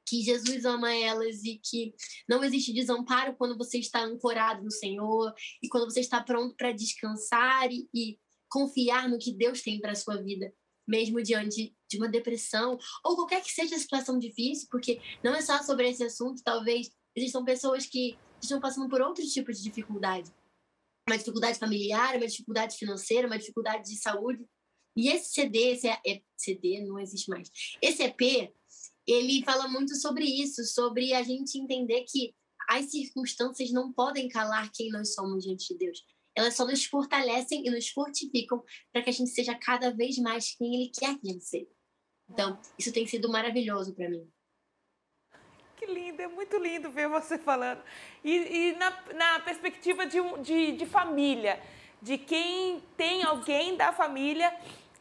[0.07, 1.95] que Jesus ama elas e que
[2.29, 5.33] não existe desamparo quando você está ancorado no Senhor
[5.63, 9.95] e quando você está pronto para descansar e, e, confiar no que Deus tem para
[9.95, 10.53] sua vida,
[10.87, 15.41] mesmo diante de uma depressão ou qualquer que seja a situação difícil, porque não é
[15.41, 20.33] só sobre esse assunto, talvez existam pessoas que estão passando por outros tipos de dificuldade
[21.11, 24.45] uma dificuldade familiar, uma dificuldade financeira, uma dificuldade de saúde.
[24.97, 27.51] E esse CD, esse CD não existe mais.
[27.81, 28.53] Esse EP,
[29.13, 32.35] ele fala muito sobre isso, sobre a gente entender que
[32.69, 36.05] as circunstâncias não podem calar quem nós somos diante de Deus.
[36.35, 40.55] Elas só nos fortalecem e nos fortificam para que a gente seja cada vez mais
[40.55, 41.71] quem Ele quer que a gente seja.
[42.31, 44.31] Então, isso tem sido maravilhoso para mim
[45.81, 47.81] que lindo, é muito lindo ver você falando.
[48.23, 51.59] E, e na, na, perspectiva de, de, de família,
[52.03, 54.55] de quem tem alguém da família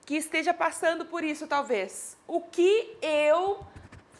[0.05, 2.17] que esteja passando por isso, talvez.
[2.25, 3.59] O que eu,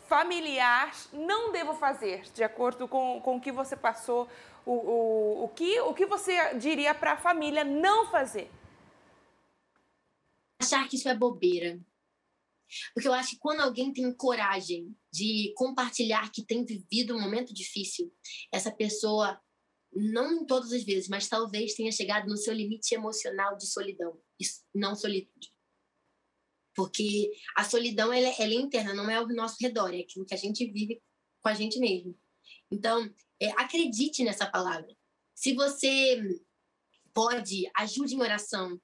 [0.09, 4.27] familiar, não devo fazer, de acordo com, com o que você passou,
[4.65, 8.51] o, o, o, que, o que você diria para a família não fazer?
[10.59, 11.79] Achar que isso é bobeira.
[12.93, 17.53] Porque eu acho que quando alguém tem coragem de compartilhar que tem vivido um momento
[17.53, 18.11] difícil,
[18.51, 19.39] essa pessoa,
[19.93, 24.19] não em todas as vezes, mas talvez tenha chegado no seu limite emocional de solidão,
[24.73, 25.51] não solitude.
[26.79, 30.33] Porque a solidão ela, ela é interna, não é ao nosso redor, é aquilo que
[30.33, 31.01] a gente vive
[31.41, 32.17] com a gente mesmo.
[32.71, 34.87] Então, é, acredite nessa palavra.
[35.35, 36.21] Se você
[37.13, 38.79] pode, ajude em oração,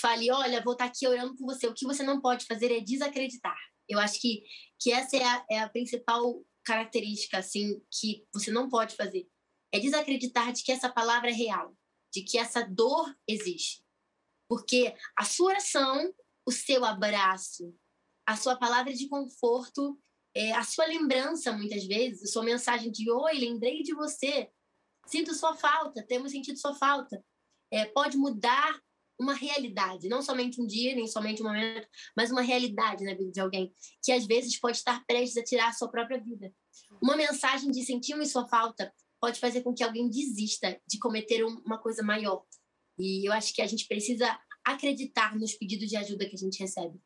[0.00, 1.68] fale, olha, vou estar aqui orando por você.
[1.68, 3.56] O que você não pode fazer é desacreditar.
[3.88, 4.42] Eu acho que,
[4.80, 9.28] que essa é a, é a principal característica, assim, que você não pode fazer.
[9.70, 11.72] É desacreditar de que essa palavra é real,
[12.12, 13.80] de que essa dor existe.
[14.48, 16.12] Porque a sua oração,
[16.46, 17.74] o seu abraço,
[18.26, 19.98] a sua palavra de conforto,
[20.34, 24.48] é, a sua lembrança, muitas vezes, a sua mensagem de oi, lembrei de você,
[25.06, 27.22] sinto sua falta, temos sentido sua falta,
[27.70, 28.80] é, pode mudar
[29.20, 33.30] uma realidade, não somente um dia, nem somente um momento, mas uma realidade na vida
[33.30, 36.52] de alguém que às vezes pode estar prestes a tirar a sua própria vida.
[37.00, 41.78] Uma mensagem de sentimos sua falta pode fazer com que alguém desista de cometer uma
[41.78, 42.44] coisa maior.
[42.98, 46.58] E eu acho que a gente precisa acreditar nos pedidos de ajuda que a gente
[46.60, 47.00] recebe.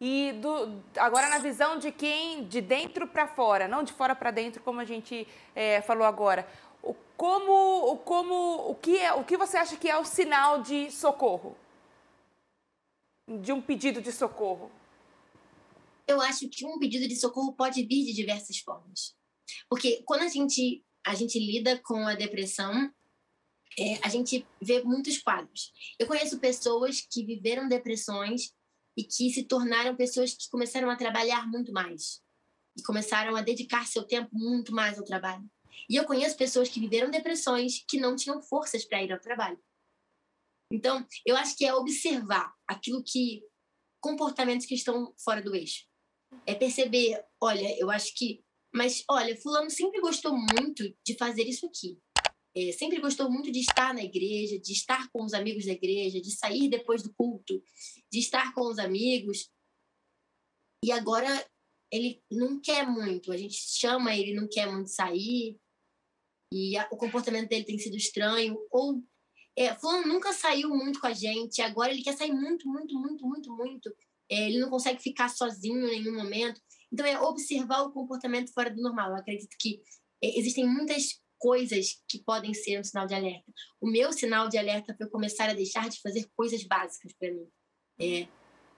[0.00, 4.30] E do, agora na visão de quem de dentro para fora, não de fora para
[4.30, 6.46] dentro, como a gente é, falou agora.
[7.16, 11.56] Como, como, o que é, o que você acha que é o sinal de socorro?
[13.26, 14.70] De um pedido de socorro?
[16.06, 19.16] Eu acho que um pedido de socorro pode vir de diversas formas.
[19.68, 22.92] Porque quando a gente, a gente lida com a depressão,
[23.78, 25.72] é, a gente vê muitos quadros.
[25.98, 28.54] Eu conheço pessoas que viveram depressões
[28.96, 32.22] e que se tornaram pessoas que começaram a trabalhar muito mais
[32.76, 35.44] e começaram a dedicar seu tempo muito mais ao trabalho.
[35.88, 39.58] E eu conheço pessoas que viveram depressões que não tinham forças para ir ao trabalho.
[40.72, 43.42] Então, eu acho que é observar aquilo que
[44.00, 45.84] comportamentos que estão fora do eixo.
[46.46, 48.42] É perceber, olha, eu acho que,
[48.74, 51.98] mas olha, fulano sempre gostou muito de fazer isso aqui.
[52.56, 56.20] É, sempre gostou muito de estar na igreja, de estar com os amigos da igreja,
[56.20, 57.62] de sair depois do culto,
[58.10, 59.50] de estar com os amigos.
[60.82, 61.28] E agora
[61.92, 63.30] ele não quer muito.
[63.30, 65.58] A gente chama ele, não quer muito sair
[66.52, 69.02] e a, o comportamento dele tem sido estranho, ou
[69.56, 73.26] é, fulano nunca saiu muito com a gente, agora ele quer sair muito, muito, muito,
[73.26, 73.94] muito, muito.
[74.30, 76.60] É, ele não consegue ficar sozinho em nenhum momento.
[76.92, 79.10] Então, é observar o comportamento fora do normal.
[79.10, 79.82] Eu acredito que
[80.22, 83.52] é, existem muitas coisas que podem ser um sinal de alerta.
[83.80, 87.46] O meu sinal de alerta foi começar a deixar de fazer coisas básicas para mim.
[88.00, 88.26] É,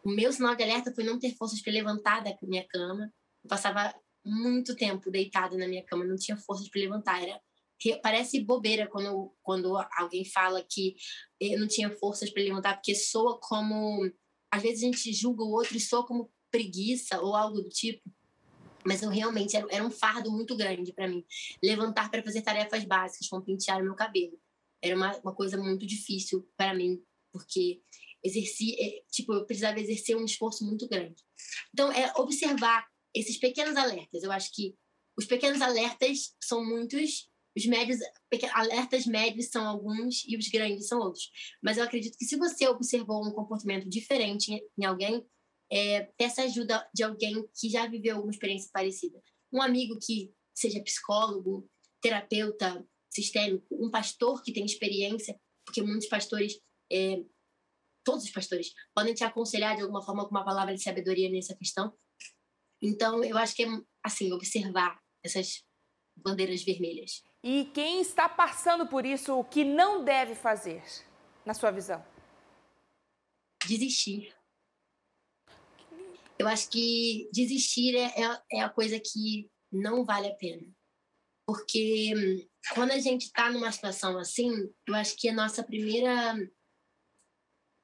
[0.05, 3.11] o meu sinal de alerta foi não ter forças para levantar da minha cama.
[3.43, 7.23] Eu passava muito tempo deitada na minha cama, não tinha forças para levantar.
[7.23, 7.41] Era
[8.03, 10.95] parece bobeira quando, quando alguém fala que
[11.41, 14.13] eu não tinha forças para levantar, porque soa como.
[14.53, 18.03] Às vezes a gente julga o outro e soa como preguiça ou algo do tipo.
[18.89, 21.25] Mas eu realmente era, era um fardo muito grande para mim.
[21.63, 24.41] Levantar para fazer tarefas básicas, como pentear o meu cabelo.
[24.83, 27.83] Era uma, uma coisa muito difícil para mim, porque
[28.25, 31.23] exerci, é, tipo, eu precisava exercer um esforço muito grande.
[31.73, 34.23] Então, é observar esses pequenos alertas.
[34.23, 34.75] Eu acho que
[35.19, 37.99] os pequenos alertas são muitos os médios,
[38.53, 41.29] alertas médios são alguns e os grandes são outros.
[41.61, 45.27] Mas eu acredito que se você observou um comportamento diferente em alguém,
[45.71, 49.23] é, peça ajuda de alguém que já viveu alguma experiência parecida.
[49.53, 51.69] Um amigo que seja psicólogo,
[52.01, 57.23] terapeuta sistêmico, um pastor que tem experiência, porque muitos pastores, é,
[58.05, 61.57] todos os pastores, podem te aconselhar de alguma forma com uma palavra de sabedoria nessa
[61.57, 61.93] questão.
[62.81, 63.69] Então, eu acho que é,
[64.05, 65.65] assim, observar essas
[66.17, 67.23] bandeiras vermelhas.
[67.43, 70.83] E quem está passando por isso, o que não deve fazer,
[71.45, 72.05] na sua visão?
[73.67, 74.38] Desistir.
[76.39, 80.67] Eu acho que desistir é, é, é a coisa que não vale a pena.
[81.47, 84.51] Porque hum, quando a gente está numa situação assim,
[84.87, 86.35] eu acho que a nossa primeira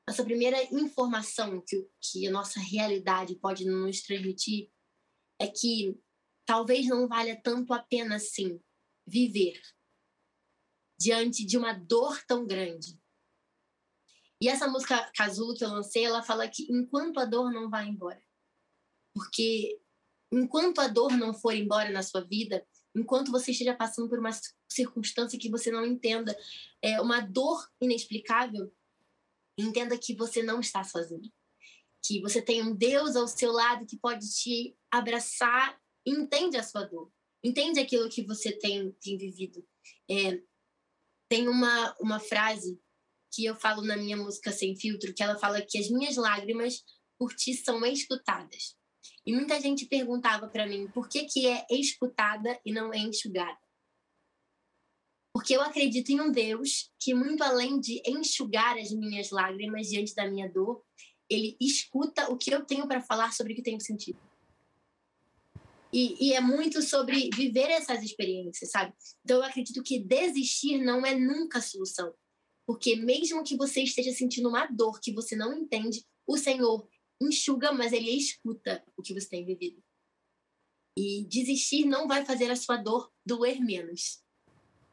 [0.07, 4.71] nossa primeira informação que, que a nossa realidade pode nos transmitir
[5.41, 5.99] é que
[6.47, 8.61] talvez não valha tanto a pena assim
[9.07, 9.59] viver
[10.99, 13.01] diante de uma dor tão grande.
[14.41, 17.87] E essa música Casulo que eu lancei, ela fala que enquanto a dor não vai
[17.87, 18.23] embora.
[19.15, 19.79] Porque
[20.33, 24.31] enquanto a dor não for embora na sua vida, enquanto você esteja passando por uma
[24.69, 26.37] circunstância que você não entenda,
[26.83, 28.73] é uma dor inexplicável,
[29.57, 31.33] entenda que você não está sozinho.
[32.05, 36.85] Que você tem um Deus ao seu lado que pode te abraçar entende a sua
[36.85, 37.11] dor
[37.45, 39.63] entende aquilo que você tem, tem vivido.
[40.11, 40.41] É,
[41.29, 42.81] tem uma, uma frase
[43.31, 46.83] que eu falo na minha música Sem Filtro, que ela fala que as minhas lágrimas
[47.19, 48.75] por ti são escutadas.
[49.27, 53.59] E muita gente perguntava para mim por que, que é escutada e não é enxugada.
[55.33, 60.15] Porque eu acredito em um Deus que, muito além de enxugar as minhas lágrimas diante
[60.15, 60.83] da minha dor,
[61.29, 64.19] ele escuta o que eu tenho para falar sobre o que tenho sentido.
[65.93, 68.93] E, e, é muito sobre viver essas experiências, sabe?
[69.25, 72.13] Então, eu acredito que desistir não é nunca a solução.
[72.67, 76.89] Porque mesmo que você esteja sentindo uma dor que você não entende, o Senhor
[77.21, 79.83] enxuga, mas Ele escuta o que você tem vivido.
[80.97, 84.23] E desistir não vai fazer a sua dor doer menos.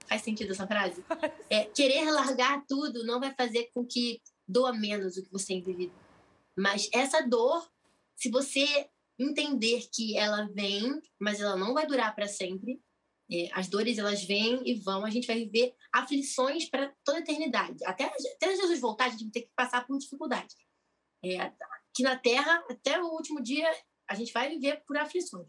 [0.07, 1.03] Faz sentido essa frase?
[1.49, 5.61] É, querer largar tudo não vai fazer com que doa menos o que você tem
[5.61, 5.93] vivido.
[6.57, 7.69] Mas essa dor,
[8.15, 12.81] se você entender que ela vem, mas ela não vai durar para sempre.
[13.31, 17.21] É, as dores elas vêm e vão, a gente vai viver aflições para toda a
[17.21, 17.83] eternidade.
[17.85, 20.53] Até, até Jesus voltar, a gente vai ter que passar por dificuldade.
[21.23, 21.37] É,
[21.91, 23.69] aqui na Terra, até o último dia,
[24.09, 25.47] a gente vai viver por aflições.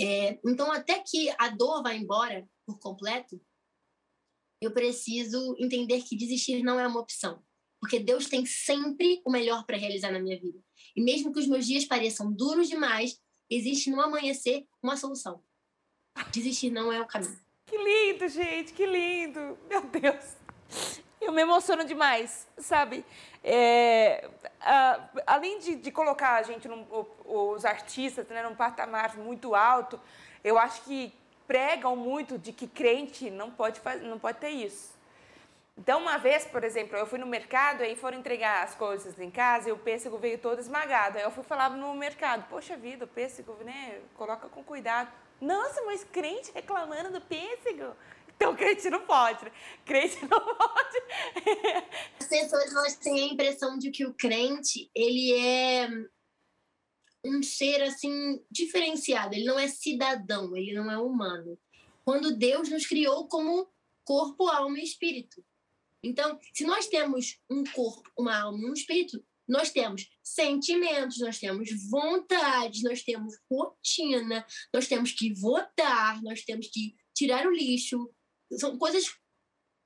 [0.00, 3.40] É, então, até que a dor vá embora por completo,
[4.60, 7.44] eu preciso entender que desistir não é uma opção.
[7.80, 10.58] Porque Deus tem sempre o melhor para realizar na minha vida.
[10.96, 13.20] E mesmo que os meus dias pareçam duros demais,
[13.50, 15.44] existe no amanhecer uma solução.
[16.32, 17.38] Desistir não é o caminho.
[17.66, 19.58] Que lindo, gente, que lindo.
[19.68, 20.36] Meu Deus.
[21.24, 23.02] Eu me emociono demais, sabe?
[23.42, 24.28] É,
[24.60, 26.86] a, além de, de, colocar a gente, num,
[27.24, 29.98] os artistas, né, num patamar muito alto,
[30.44, 31.14] eu acho que
[31.46, 34.92] pregam muito de que crente não pode, não pode ter isso.
[35.78, 39.30] Então, uma vez, por exemplo, eu fui no mercado e foram entregar as coisas em
[39.30, 41.16] casa e o pêssego veio todo esmagado.
[41.16, 45.10] Aí eu fui falar no mercado, poxa vida, o pêssego, né, coloca com cuidado.
[45.40, 47.96] Nossa, mas crente reclamando do pêssego?
[48.36, 49.52] Então, crente não pode, né?
[49.84, 50.98] Crente não pode.
[52.20, 55.88] As pessoas elas têm a impressão de que o crente, ele é
[57.24, 59.34] um ser, assim, diferenciado.
[59.34, 61.58] Ele não é cidadão, ele não é humano.
[62.04, 63.72] Quando Deus nos criou como
[64.04, 65.42] corpo, alma e espírito.
[66.02, 71.70] Então, se nós temos um corpo, uma alma um espírito, nós temos sentimentos, nós temos
[71.90, 78.10] vontades, nós temos rotina, nós temos que votar, nós temos que tirar o lixo.
[78.52, 79.14] São coisas.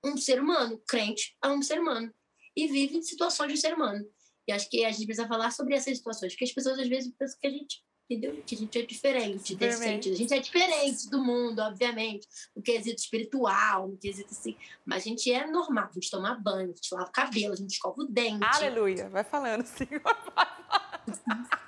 [0.05, 2.13] Um ser humano, crente, é um ser humano.
[2.57, 4.05] E vive em situações de ser humano.
[4.47, 7.13] E acho que a gente precisa falar sobre essas situações, porque as pessoas às vezes
[7.19, 8.43] pensam que a gente entendeu?
[8.47, 10.15] Que a gente é diferente desse sentido.
[10.15, 14.57] A gente é diferente do mundo, obviamente, no quesito espiritual, no quesito assim.
[14.85, 17.57] Mas a gente é normal, a gente toma banho, a gente lava o cabelo, a
[17.57, 18.43] gente escova o dente.
[18.43, 20.01] Aleluia, vai falando, Senhor.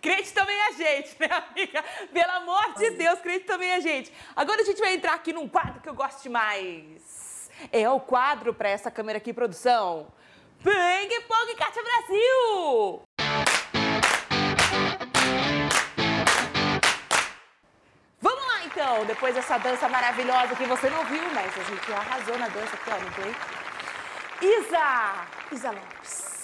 [0.00, 1.84] crente também é gente, né, amiga?
[2.12, 4.12] Pelo amor de Deus, crente também é gente.
[4.34, 7.50] Agora a gente vai entrar aqui num quadro que eu gosto demais.
[7.72, 10.08] É o quadro para essa câmera aqui, produção.
[10.62, 13.06] Ping Pong Kátia Brasil!
[18.76, 22.76] então, depois dessa dança maravilhosa que você não viu, mas a gente arrasou na dança
[22.76, 23.34] aqui, ó, no play.
[24.42, 25.26] Isa!
[25.50, 26.35] Isa Lopes.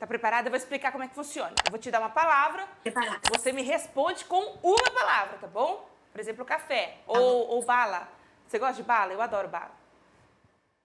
[0.00, 0.48] Tá preparada?
[0.48, 1.54] Eu vou explicar como é que funciona.
[1.62, 2.66] Eu vou te dar uma palavra.
[2.82, 3.20] Preparada.
[3.36, 5.86] Você me responde com uma palavra, tá bom?
[6.10, 8.08] Por exemplo, café tá ou, ou, bala.
[8.48, 9.12] Você gosta de bala?
[9.12, 9.78] Eu adoro bala.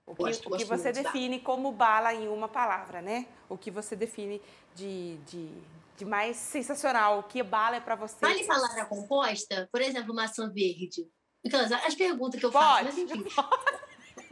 [0.05, 3.25] O que, gosto, o que você define como bala em uma palavra, né?
[3.47, 4.41] O que você define
[4.75, 5.49] de, de,
[5.95, 7.19] de mais sensacional?
[7.19, 8.17] O que bala é para você?
[8.19, 9.69] Vale palavra composta?
[9.71, 11.09] Por exemplo, maçã verde.
[11.43, 12.85] Aquelas, as perguntas que eu faço, Pode.
[12.85, 13.25] mas enfim.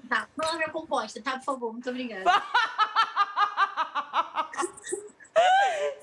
[0.10, 1.38] Tá, palavra composta, tá?
[1.38, 2.30] Por favor, muito obrigada.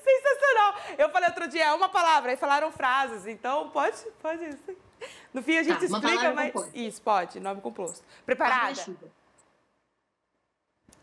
[0.03, 0.75] Sensacional!
[1.01, 4.77] Eu falei outro dia, é uma palavra, aí falaram frases, então pode, pode isso.
[5.33, 6.53] No fim a gente tá, explica, mas.
[6.53, 6.77] Composta.
[6.77, 8.05] Isso, pode, nome composto.
[8.23, 8.79] Preparada?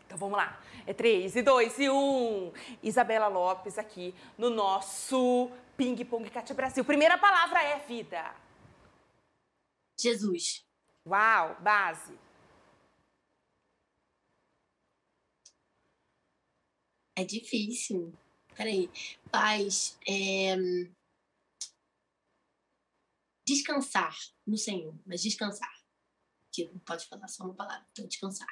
[0.05, 0.57] Então vamos lá.
[0.87, 1.93] É 3 e 2 e 1.
[1.93, 2.53] Um.
[2.81, 6.85] Isabela Lopes aqui no nosso Ping Pong Cátia Brasil.
[6.85, 8.33] Primeira palavra é vida.
[9.99, 10.65] Jesus.
[11.05, 12.17] Uau, base.
[17.17, 18.13] É difícil.
[18.59, 18.89] Peraí.
[19.31, 19.97] Paz.
[20.05, 20.53] É...
[23.47, 24.13] Descansar
[24.45, 25.73] no Senhor, mas descansar.
[26.53, 28.49] Que não pode falar só uma palavra, então descansar.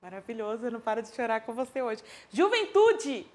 [0.00, 2.00] Maravilhoso, eu não paro de chorar com você hoje.
[2.32, 3.28] Juventude!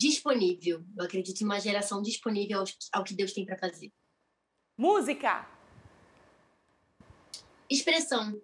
[0.00, 0.82] Disponível.
[0.96, 2.64] Eu acredito em uma geração disponível ao,
[2.94, 3.92] ao que Deus tem para fazer.
[4.78, 5.46] Música!
[7.68, 8.42] Expressão.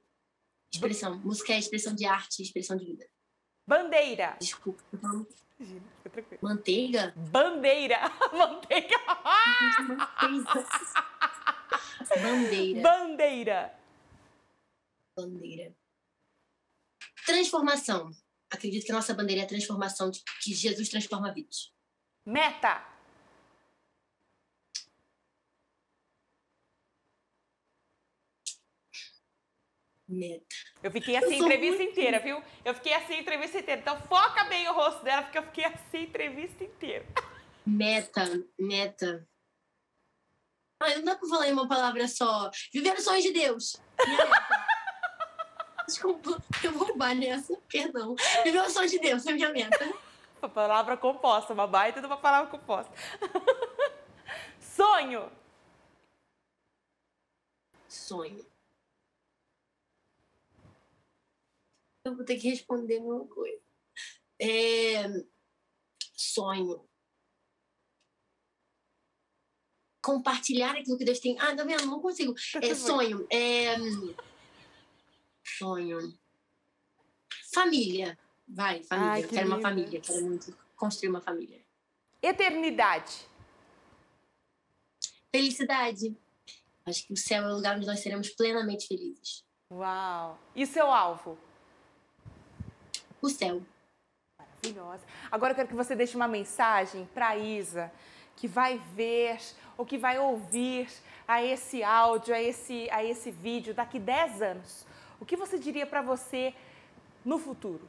[0.76, 1.18] Expressão.
[1.18, 3.06] Música é expressão de arte, expressão de vida.
[3.66, 4.36] Bandeira.
[4.38, 4.82] Desculpa.
[4.92, 6.40] Imagina, fica tranquilo.
[6.42, 7.14] Manteiga?
[7.16, 7.98] Bandeira.
[8.32, 8.96] Manteiga.
[12.22, 12.82] Bandeira.
[12.82, 13.78] Bandeira.
[15.16, 15.76] Bandeira.
[17.24, 18.10] Transformação.
[18.50, 21.72] Acredito que a nossa bandeira é a transformação, de que Jesus transforma vidas.
[22.24, 22.95] Meta.
[30.08, 30.54] Meta.
[30.82, 32.42] Eu fiquei assim a entrevista inteira, viu?
[32.64, 33.80] Eu fiquei assim a entrevista inteira.
[33.80, 37.04] Então foca bem o rosto dela, porque eu fiquei assim a entrevista inteira.
[37.66, 38.24] Meta,
[38.58, 39.28] meta.
[40.80, 42.50] Ah, não dá pra falar em uma palavra só.
[42.72, 43.76] Viver os sonhos de Deus.
[45.86, 48.14] Desculpa, eu vou roubar nessa, perdão.
[48.44, 49.92] Viver os sonhos de Deus é minha meta.
[50.40, 52.92] Uma palavra composta, uma baita de uma palavra composta.
[54.60, 55.32] Sonho.
[57.88, 58.55] Sonho.
[62.06, 63.60] eu vou ter que responder uma coisa.
[64.40, 65.04] É...
[66.14, 66.88] Sonho.
[70.02, 71.38] Compartilhar aquilo que Deus tem.
[71.40, 71.86] Ah, tá vendo?
[71.86, 72.34] Não consigo.
[72.52, 73.26] Tá é sonho.
[73.30, 73.76] É...
[75.44, 76.16] Sonho.
[77.52, 78.18] Família.
[78.46, 79.12] Vai, família.
[79.12, 79.54] Ai, que quero lindo.
[79.56, 80.00] uma família.
[80.00, 81.64] Quero muito construir uma família.
[82.22, 83.28] Eternidade.
[85.34, 86.16] Felicidade.
[86.84, 89.44] Acho que o céu é o lugar onde nós seremos plenamente felizes.
[89.72, 90.38] Uau!
[90.54, 91.36] E seu alvo?
[93.20, 93.62] O céu.
[94.38, 95.04] Maravilhosa.
[95.30, 97.92] Agora eu quero que você deixe uma mensagem para Isa,
[98.36, 99.38] que vai ver
[99.76, 100.88] ou que vai ouvir
[101.26, 104.86] a esse áudio, a esse, a esse vídeo daqui 10 anos.
[105.20, 106.54] O que você diria para você
[107.24, 107.88] no futuro?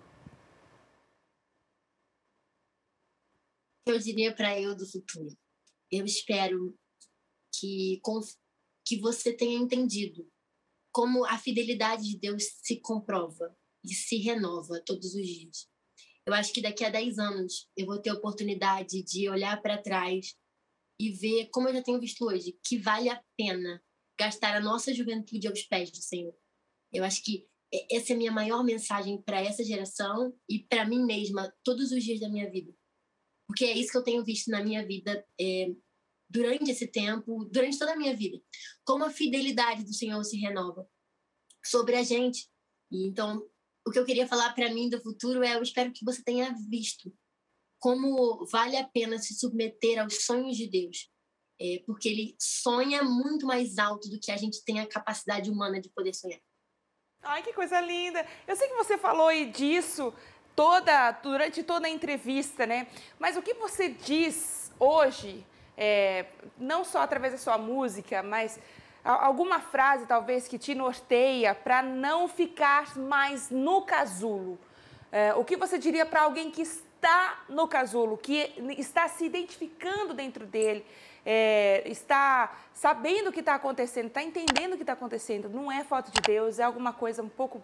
[3.86, 5.38] Eu diria para eu do futuro.
[5.92, 6.78] Eu espero
[7.54, 8.02] que,
[8.86, 10.30] que você tenha entendido
[10.92, 15.68] como a fidelidade de Deus se comprova e se renova todos os dias.
[16.26, 19.82] Eu acho que daqui a 10 anos eu vou ter a oportunidade de olhar para
[19.82, 20.36] trás
[21.00, 23.82] e ver, como eu já tenho visto hoje, que vale a pena
[24.20, 26.36] gastar a nossa juventude aos pés do Senhor.
[26.92, 27.48] Eu acho que
[27.92, 32.04] essa é a minha maior mensagem para essa geração e para mim mesma, todos os
[32.04, 32.74] dias da minha vida.
[33.48, 35.68] Porque é isso que eu tenho visto na minha vida é,
[36.30, 38.42] durante esse tempo, durante toda a minha vida.
[38.86, 40.90] Como a fidelidade do Senhor se renova
[41.64, 42.50] sobre a gente.
[42.92, 43.46] E então,
[43.88, 46.54] o que eu queria falar para mim do futuro é: eu espero que você tenha
[46.70, 47.14] visto
[47.80, 51.10] como vale a pena se submeter aos sonhos de Deus.
[51.60, 55.82] É, porque ele sonha muito mais alto do que a gente tem a capacidade humana
[55.82, 56.40] de poder sonhar.
[57.24, 58.26] Ai, que coisa linda!
[58.48, 60.14] Eu sei que você falou disso
[60.56, 62.88] toda durante toda a entrevista, né?
[63.18, 66.28] Mas o que você diz hoje, é,
[66.58, 68.60] não só através da sua música, mas
[69.08, 74.60] alguma frase talvez que te norteia para não ficar mais no casulo?
[75.12, 80.14] É, o que você diria para alguém que está no casulo, que está se identificando
[80.14, 80.86] dentro dele,
[81.26, 85.84] é, está sabendo o que está acontecendo, está entendendo o que está acontecendo, não é
[85.84, 87.62] falta de Deus, é alguma coisa um pouco.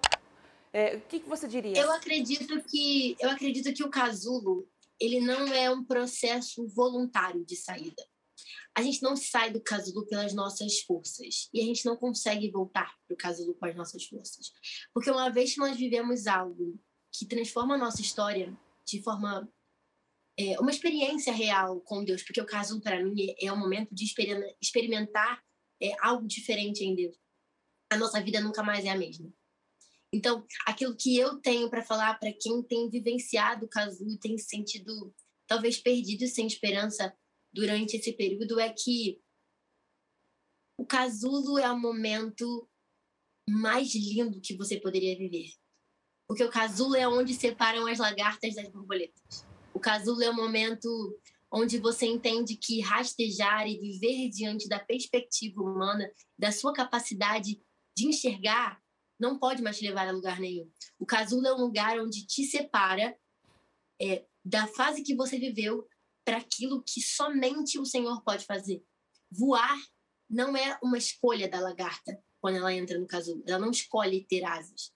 [0.71, 1.77] É, o que, que você diria?
[1.77, 4.67] Eu acredito que eu acredito que o casulo
[4.99, 8.03] ele não é um processo voluntário de saída.
[8.75, 12.91] A gente não sai do casulo pelas nossas forças e a gente não consegue voltar
[13.07, 14.51] para o casulo com as nossas forças,
[14.93, 16.79] porque uma vez que nós vivemos algo
[17.11, 19.47] que transforma a nossa história, de forma
[20.37, 24.05] é, uma experiência real com Deus, porque o caso para mim é, um momento de
[24.61, 25.43] experimentar
[25.81, 27.15] é, algo diferente em Deus.
[27.91, 29.31] A nossa vida nunca mais é a mesma.
[30.11, 34.37] Então, aquilo que eu tenho para falar para quem tem vivenciado o casulo e tem
[34.37, 35.13] se sentido
[35.47, 37.15] talvez perdido sem esperança
[37.53, 39.21] durante esse período é que
[40.77, 42.67] o casulo é o momento
[43.47, 45.51] mais lindo que você poderia viver.
[46.27, 49.45] Porque o casulo é onde separam as lagartas das borboletas.
[49.73, 50.89] O casulo é o momento
[51.51, 57.61] onde você entende que rastejar e viver diante da perspectiva humana, da sua capacidade
[57.95, 58.81] de enxergar,
[59.19, 60.67] não pode mais te levar a lugar nenhum.
[60.97, 63.15] O casulo é um lugar onde te separa
[64.01, 65.87] é, da fase que você viveu
[66.25, 68.83] para aquilo que somente o Senhor pode fazer.
[69.31, 69.79] Voar
[70.29, 73.43] não é uma escolha da lagarta quando ela entra no casulo.
[73.47, 74.93] Ela não escolhe ter asas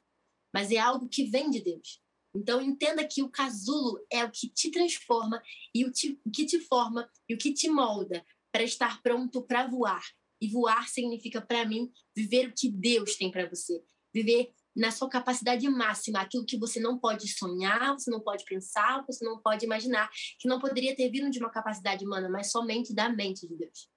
[0.53, 2.01] mas é algo que vem de Deus.
[2.35, 5.41] Então entenda que o casulo é o que te transforma
[5.73, 9.43] e o, te, o que te forma e o que te molda para estar pronto
[9.43, 10.03] para voar.
[10.41, 15.09] E voar significa para mim viver o que Deus tem para você, viver na sua
[15.09, 19.65] capacidade máxima, aquilo que você não pode sonhar, você não pode pensar, você não pode
[19.65, 20.07] imaginar,
[20.39, 23.89] que não poderia ter vindo de uma capacidade humana, mas somente da mente de Deus.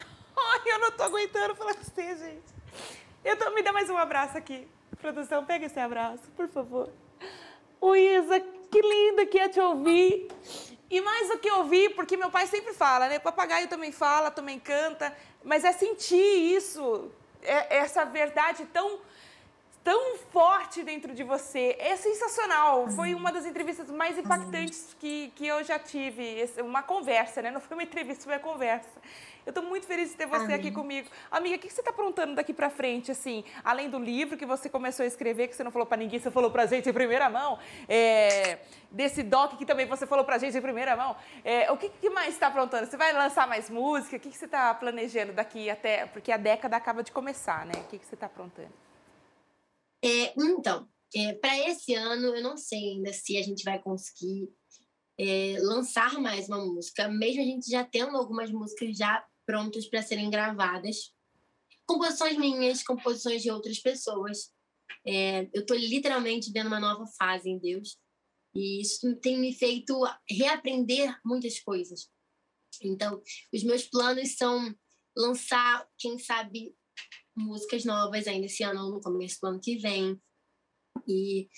[0.00, 2.54] Ai, eu não tô aguentando falar com você, gente.
[3.22, 4.66] Eu tô, me dá mais um abraço aqui.
[4.98, 6.90] Produção, pega esse abraço, por favor.
[7.78, 10.28] O Isa, que linda que é te ouvir.
[10.90, 13.18] E mais do que ouvir, porque meu pai sempre fala, né?
[13.18, 15.14] Papagaio também fala, também canta,
[15.44, 16.16] mas é sentir
[16.56, 17.10] isso,
[17.42, 19.00] é, essa verdade tão
[19.84, 21.76] tão forte dentro de você.
[21.78, 22.88] É sensacional.
[22.88, 26.48] Foi uma das entrevistas mais impactantes que, que eu já tive.
[26.58, 27.50] Uma conversa, né?
[27.50, 28.88] Não foi uma entrevista, foi uma conversa.
[29.44, 30.56] Eu estou muito feliz de ter você Amém.
[30.56, 31.08] aqui comigo.
[31.28, 33.44] Amiga, o que você está aprontando daqui para frente, assim?
[33.64, 36.30] Além do livro que você começou a escrever, que você não falou para ninguém, você
[36.30, 37.58] falou para a gente em primeira mão.
[37.88, 38.58] É,
[38.88, 41.16] desse doc que também você falou para a gente em primeira mão.
[41.44, 42.86] É, o que, que mais está aprontando?
[42.86, 44.16] Você vai lançar mais música?
[44.16, 46.06] O que, que você está planejando daqui até...
[46.06, 47.74] Porque a década acaba de começar, né?
[47.78, 48.70] O que, que você está aprontando?
[50.04, 54.48] É, então, é, para esse ano, eu não sei ainda se a gente vai conseguir
[55.18, 60.02] é, lançar mais uma música, mesmo a gente já tendo algumas músicas já prontas para
[60.02, 61.14] serem gravadas.
[61.86, 64.50] Composições minhas, composições de outras pessoas.
[65.06, 67.98] É, eu estou literalmente vendo uma nova fase em Deus.
[68.54, 69.98] E isso tem me feito
[70.28, 72.10] reaprender muitas coisas.
[72.82, 73.20] Então,
[73.52, 74.74] os meus planos são
[75.16, 76.74] lançar, quem sabe,
[77.36, 80.20] músicas novas ainda esse ano, no começo do ano que vem.
[81.06, 81.48] E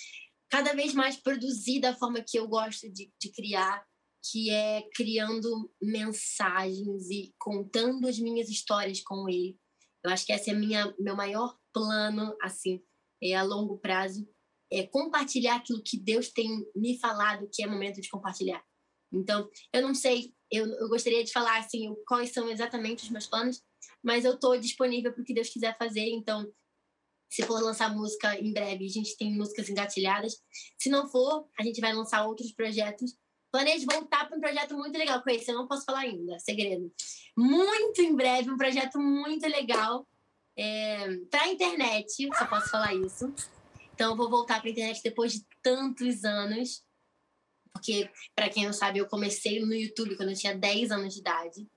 [0.50, 3.84] cada vez mais produzir da forma que eu gosto de, de criar,
[4.30, 9.58] que é criando mensagens e contando as minhas histórias com ele.
[10.04, 12.82] Eu acho que esse é minha meu maior plano assim,
[13.22, 14.26] é a longo prazo,
[14.72, 18.62] é compartilhar aquilo que Deus tem me falado que é momento de compartilhar.
[19.12, 23.26] Então, eu não sei, eu, eu gostaria de falar assim, quais são exatamente os meus
[23.26, 23.62] planos,
[24.02, 26.08] mas eu estou disponível para o que Deus quiser fazer.
[26.10, 26.50] Então,
[27.28, 30.40] se for lançar música em breve, a gente tem músicas engatilhadas.
[30.78, 33.16] Se não for, a gente vai lançar outros projetos.
[33.50, 36.92] Planejo voltar para um projeto muito legal com esse, eu não posso falar ainda, segredo.
[37.36, 40.06] Muito em breve, um projeto muito legal
[40.56, 43.32] é, para a internet, só posso falar isso.
[43.92, 46.84] Então, eu vou voltar para a internet depois de tantos anos.
[47.72, 51.20] Porque, para quem não sabe, eu comecei no YouTube quando eu tinha 10 anos de
[51.20, 51.68] idade.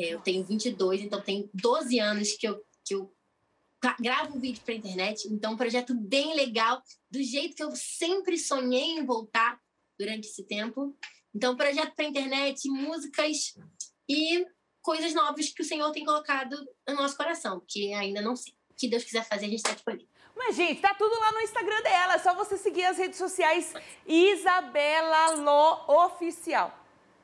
[0.00, 3.12] É, eu tenho 22, então tem 12 anos que eu, que eu
[4.00, 5.28] gravo um vídeo para internet.
[5.30, 9.60] Então, um projeto bem legal, do jeito que eu sempre sonhei em voltar
[9.98, 10.96] durante esse tempo.
[11.34, 13.54] Então, projeto para internet, músicas
[14.08, 14.46] e
[14.80, 16.56] coisas novas que o Senhor tem colocado
[16.88, 18.54] no nosso coração, que ainda não sei.
[18.70, 20.08] O que Deus quiser fazer, a gente está disponível.
[20.34, 22.14] Mas, gente, tá tudo lá no Instagram dela.
[22.14, 23.74] É só você seguir as redes sociais
[24.06, 26.74] Isabela Lo Oficial.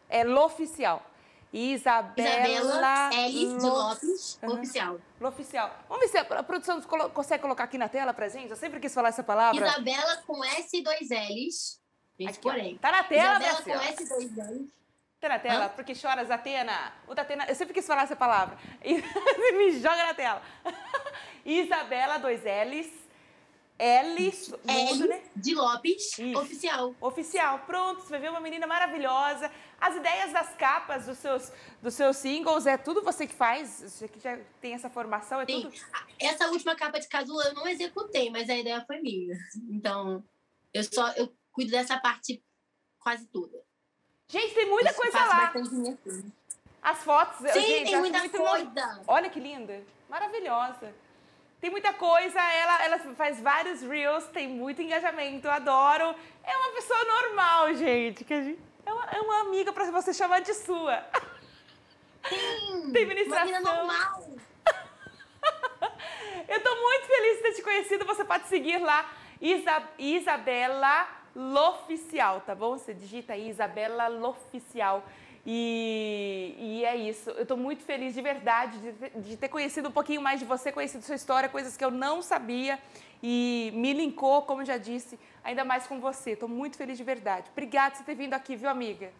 [0.07, 1.16] É Lo Oficial.
[1.57, 3.33] Isabela, Isabela L.
[3.33, 4.53] de Lopes, uhum.
[4.53, 5.01] oficial.
[5.19, 5.85] Oficial.
[5.89, 6.83] Vamos ver se a produção
[7.15, 8.51] consegue colocar aqui na tela pra gente.
[8.51, 9.67] Eu sempre quis falar essa palavra.
[9.67, 11.81] Isabela com S e dois L's.
[12.21, 12.77] Gente, porém.
[12.77, 14.71] Tá na tela, Isabela com S e dois L's.
[15.19, 15.65] Tá na tela?
[15.65, 15.69] Hã?
[15.71, 16.93] Porque choras, Atena.
[17.09, 18.59] O Atena, eu sempre quis falar essa palavra.
[18.85, 20.43] Me joga na tela.
[21.43, 23.06] Isabela, dois L's.
[23.79, 25.22] L, né?
[25.35, 26.39] de Lopes, Isso.
[26.39, 26.95] oficial.
[27.01, 27.59] Oficial.
[27.61, 29.51] Pronto, você vai ver uma menina maravilhosa.
[29.79, 31.53] As ideias das capas dos seus,
[31.83, 33.83] dos seus singles, é tudo você que faz?
[33.83, 35.62] Você que já tem essa formação, é Sim.
[35.62, 35.74] tudo?
[36.18, 39.37] Essa última capa de Casula eu não executei, mas a ideia foi minha.
[39.68, 40.24] Então,
[40.72, 42.43] eu só eu cuido dessa parte
[42.99, 43.62] quase toda.
[44.29, 45.53] Gente, tem muita eu coisa lá.
[46.83, 49.03] As fotos, Sim, gente, tem muita coisa.
[49.07, 49.83] Olha que linda.
[50.09, 50.95] Maravilhosa.
[51.61, 56.15] Tem muita coisa, ela, ela faz vários reels, tem muito engajamento, adoro.
[56.45, 58.25] É uma pessoa normal, gente.
[58.25, 61.05] Que gente é, uma, é uma amiga para você chamar de sua.
[62.29, 63.61] Sim, tem ministração.
[63.61, 64.23] Uma normal.
[66.49, 68.05] Eu tô muito feliz de ter te conhecido.
[68.05, 72.79] Você pode seguir lá, Isa, Isabela Loficial, tá bom?
[72.79, 75.05] Você digita aí, Isabela Loficial.
[75.49, 77.30] E, e, é isso.
[77.30, 80.72] Eu estou muito feliz de verdade de, de, ter conhecido um pouquinho mais de você,
[80.72, 82.80] conhecido sua história, coisas que eu não sabia
[83.22, 86.32] e me linkou, como já disse, ainda mais com você.
[86.32, 87.49] Estou muito feliz de verdade.
[87.53, 89.12] Obrigada por você ter vindo aqui, viu, amiga?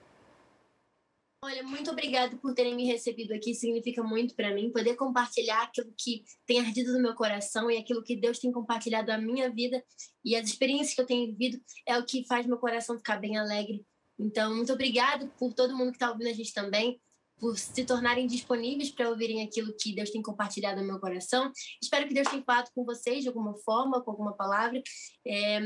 [1.45, 3.55] Olha, muito obrigada por terem me recebido aqui.
[3.55, 8.03] Significa muito para mim poder compartilhar aquilo que tem ardido no meu coração e aquilo
[8.03, 9.81] que Deus tem compartilhado na minha vida
[10.25, 13.39] e as experiências que eu tenho vivido é o que faz meu coração ficar bem
[13.39, 13.87] alegre
[14.19, 17.01] então, muito obrigado por todo mundo que está ouvindo a gente também,
[17.39, 21.53] por se tornarem disponíveis para ouvirem aquilo que Deus tem compartilhado no meu coração.
[21.83, 24.83] Espero que Deus tenha falado com vocês de alguma forma, com alguma palavra.
[25.27, 25.61] É,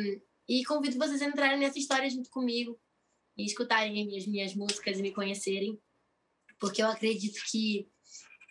[0.48, 2.78] e convido vocês a entrarem nessa história junto comigo
[3.38, 5.78] e escutarem as minhas músicas e me conhecerem,
[6.59, 7.88] porque eu acredito que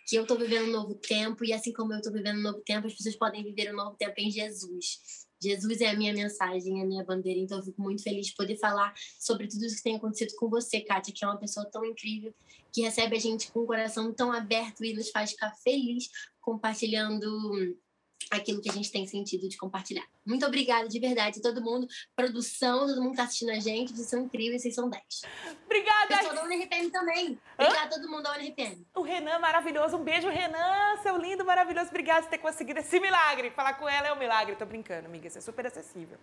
[0.06, 2.60] que eu estou vivendo um novo tempo e assim como eu estou vivendo um novo
[2.62, 5.28] tempo, as pessoas podem viver um novo tempo em Jesus.
[5.42, 8.34] Jesus é a minha mensagem, é a minha bandeira, então eu fico muito feliz de
[8.34, 11.64] poder falar sobre tudo isso que tem acontecido com você, Kátia, que é uma pessoa
[11.70, 12.34] tão incrível,
[12.72, 16.08] que recebe a gente com o coração tão aberto e nos faz ficar feliz
[16.40, 17.76] compartilhando
[18.30, 20.04] aquilo que a gente tem sentido de compartilhar.
[20.24, 24.08] Muito obrigada, de verdade, todo mundo, produção, todo mundo que tá assistindo a gente, vocês
[24.08, 25.02] são incríveis, vocês são 10.
[25.64, 26.08] Obrigada!
[26.08, 27.38] Pessoal da UNRPM também.
[27.54, 28.86] Obrigada a todo mundo da UNRPM.
[28.94, 29.96] O Renan, maravilhoso.
[29.96, 31.88] Um beijo, Renan, seu lindo, maravilhoso.
[31.88, 33.50] Obrigada por ter conseguido esse milagre.
[33.50, 34.54] Falar com ela é um milagre.
[34.56, 36.18] Tô brincando, amiga, você é super acessível.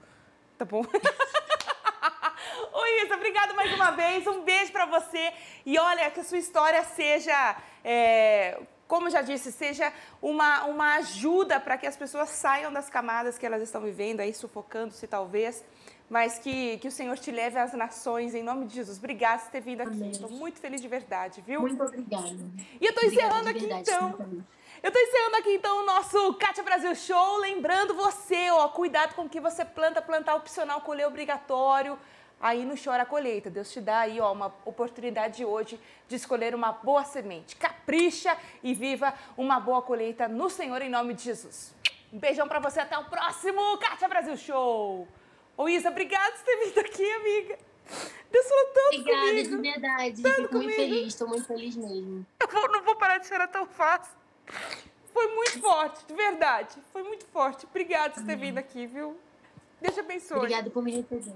[0.58, 0.84] Tá bom?
[2.74, 4.26] Oi, Isa, obrigada mais uma vez.
[4.28, 5.34] Um beijo para você.
[5.66, 7.58] E olha, que a sua história seja...
[7.84, 13.38] É como já disse, seja uma, uma ajuda para que as pessoas saiam das camadas
[13.38, 15.64] que elas estão vivendo, aí sufocando-se talvez,
[16.10, 18.98] mas que, que o Senhor te leve às nações, em nome de Jesus.
[18.98, 20.10] Obrigada por ter vindo aqui.
[20.10, 21.62] Estou muito feliz de verdade, viu?
[21.62, 22.38] Muito obrigada.
[22.80, 24.46] E eu estou encerrando aqui verdade, então.
[24.82, 29.24] Eu estou encerrando aqui então o nosso Kátia Brasil Show, lembrando você, ó, cuidado com
[29.24, 32.00] o que você planta, plantar opcional, colher obrigatório
[32.40, 33.50] aí no Chora a Colheita.
[33.50, 37.56] Deus te dá aí ó, uma oportunidade hoje de escolher uma boa semente.
[37.88, 41.74] Capricha e viva uma boa colheita no Senhor em nome de Jesus.
[42.12, 45.08] Um beijão para você, até o próximo Kátia Brasil Show.
[45.56, 47.58] Ô Isa, obrigada por ter vindo aqui, amiga.
[48.30, 49.56] Deus falou tanto Obrigada, comigo.
[49.56, 50.22] de verdade.
[50.22, 50.64] Tanto Fico comigo.
[50.66, 52.26] muito feliz, estou muito feliz mesmo.
[52.42, 54.18] Eu vou, não vou parar de chorar tão fácil.
[55.14, 56.76] Foi muito forte, de verdade.
[56.92, 57.66] Foi muito forte.
[57.68, 59.18] Obrigada por ter vindo aqui, viu?
[59.80, 60.38] Deus te abençoe.
[60.40, 61.32] Obrigada por me receber.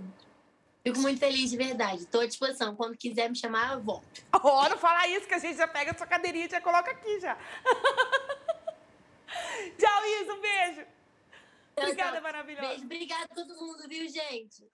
[0.83, 2.03] Fico muito feliz, de verdade.
[2.03, 2.75] Estou à disposição.
[2.75, 4.23] Quando quiser me chamar, eu volto.
[4.43, 6.89] Oh, não fala isso, que a gente já pega a sua cadeirinha e já coloca
[6.89, 7.37] aqui já.
[9.77, 10.33] Tchau, Isa.
[10.33, 10.85] Um beijo.
[11.75, 12.67] Obrigada, maravilhosa.
[12.67, 12.85] Beijo.
[12.85, 14.67] Obrigada a todo mundo, viu, gente?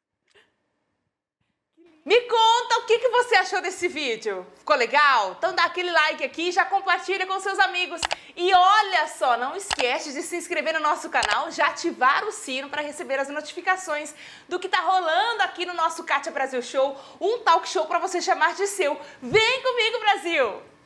[2.07, 4.47] Me conta o que, que você achou desse vídeo.
[4.59, 5.35] Ficou legal?
[5.37, 7.99] Então dá aquele like aqui, já compartilha com seus amigos.
[8.33, 12.69] E olha só, não esquece de se inscrever no nosso canal, já ativar o sino
[12.69, 14.15] para receber as notificações
[14.47, 18.21] do que tá rolando aqui no nosso Kátia Brasil Show, um talk show para você
[18.21, 18.97] chamar de seu.
[19.21, 20.76] Vem comigo, Brasil!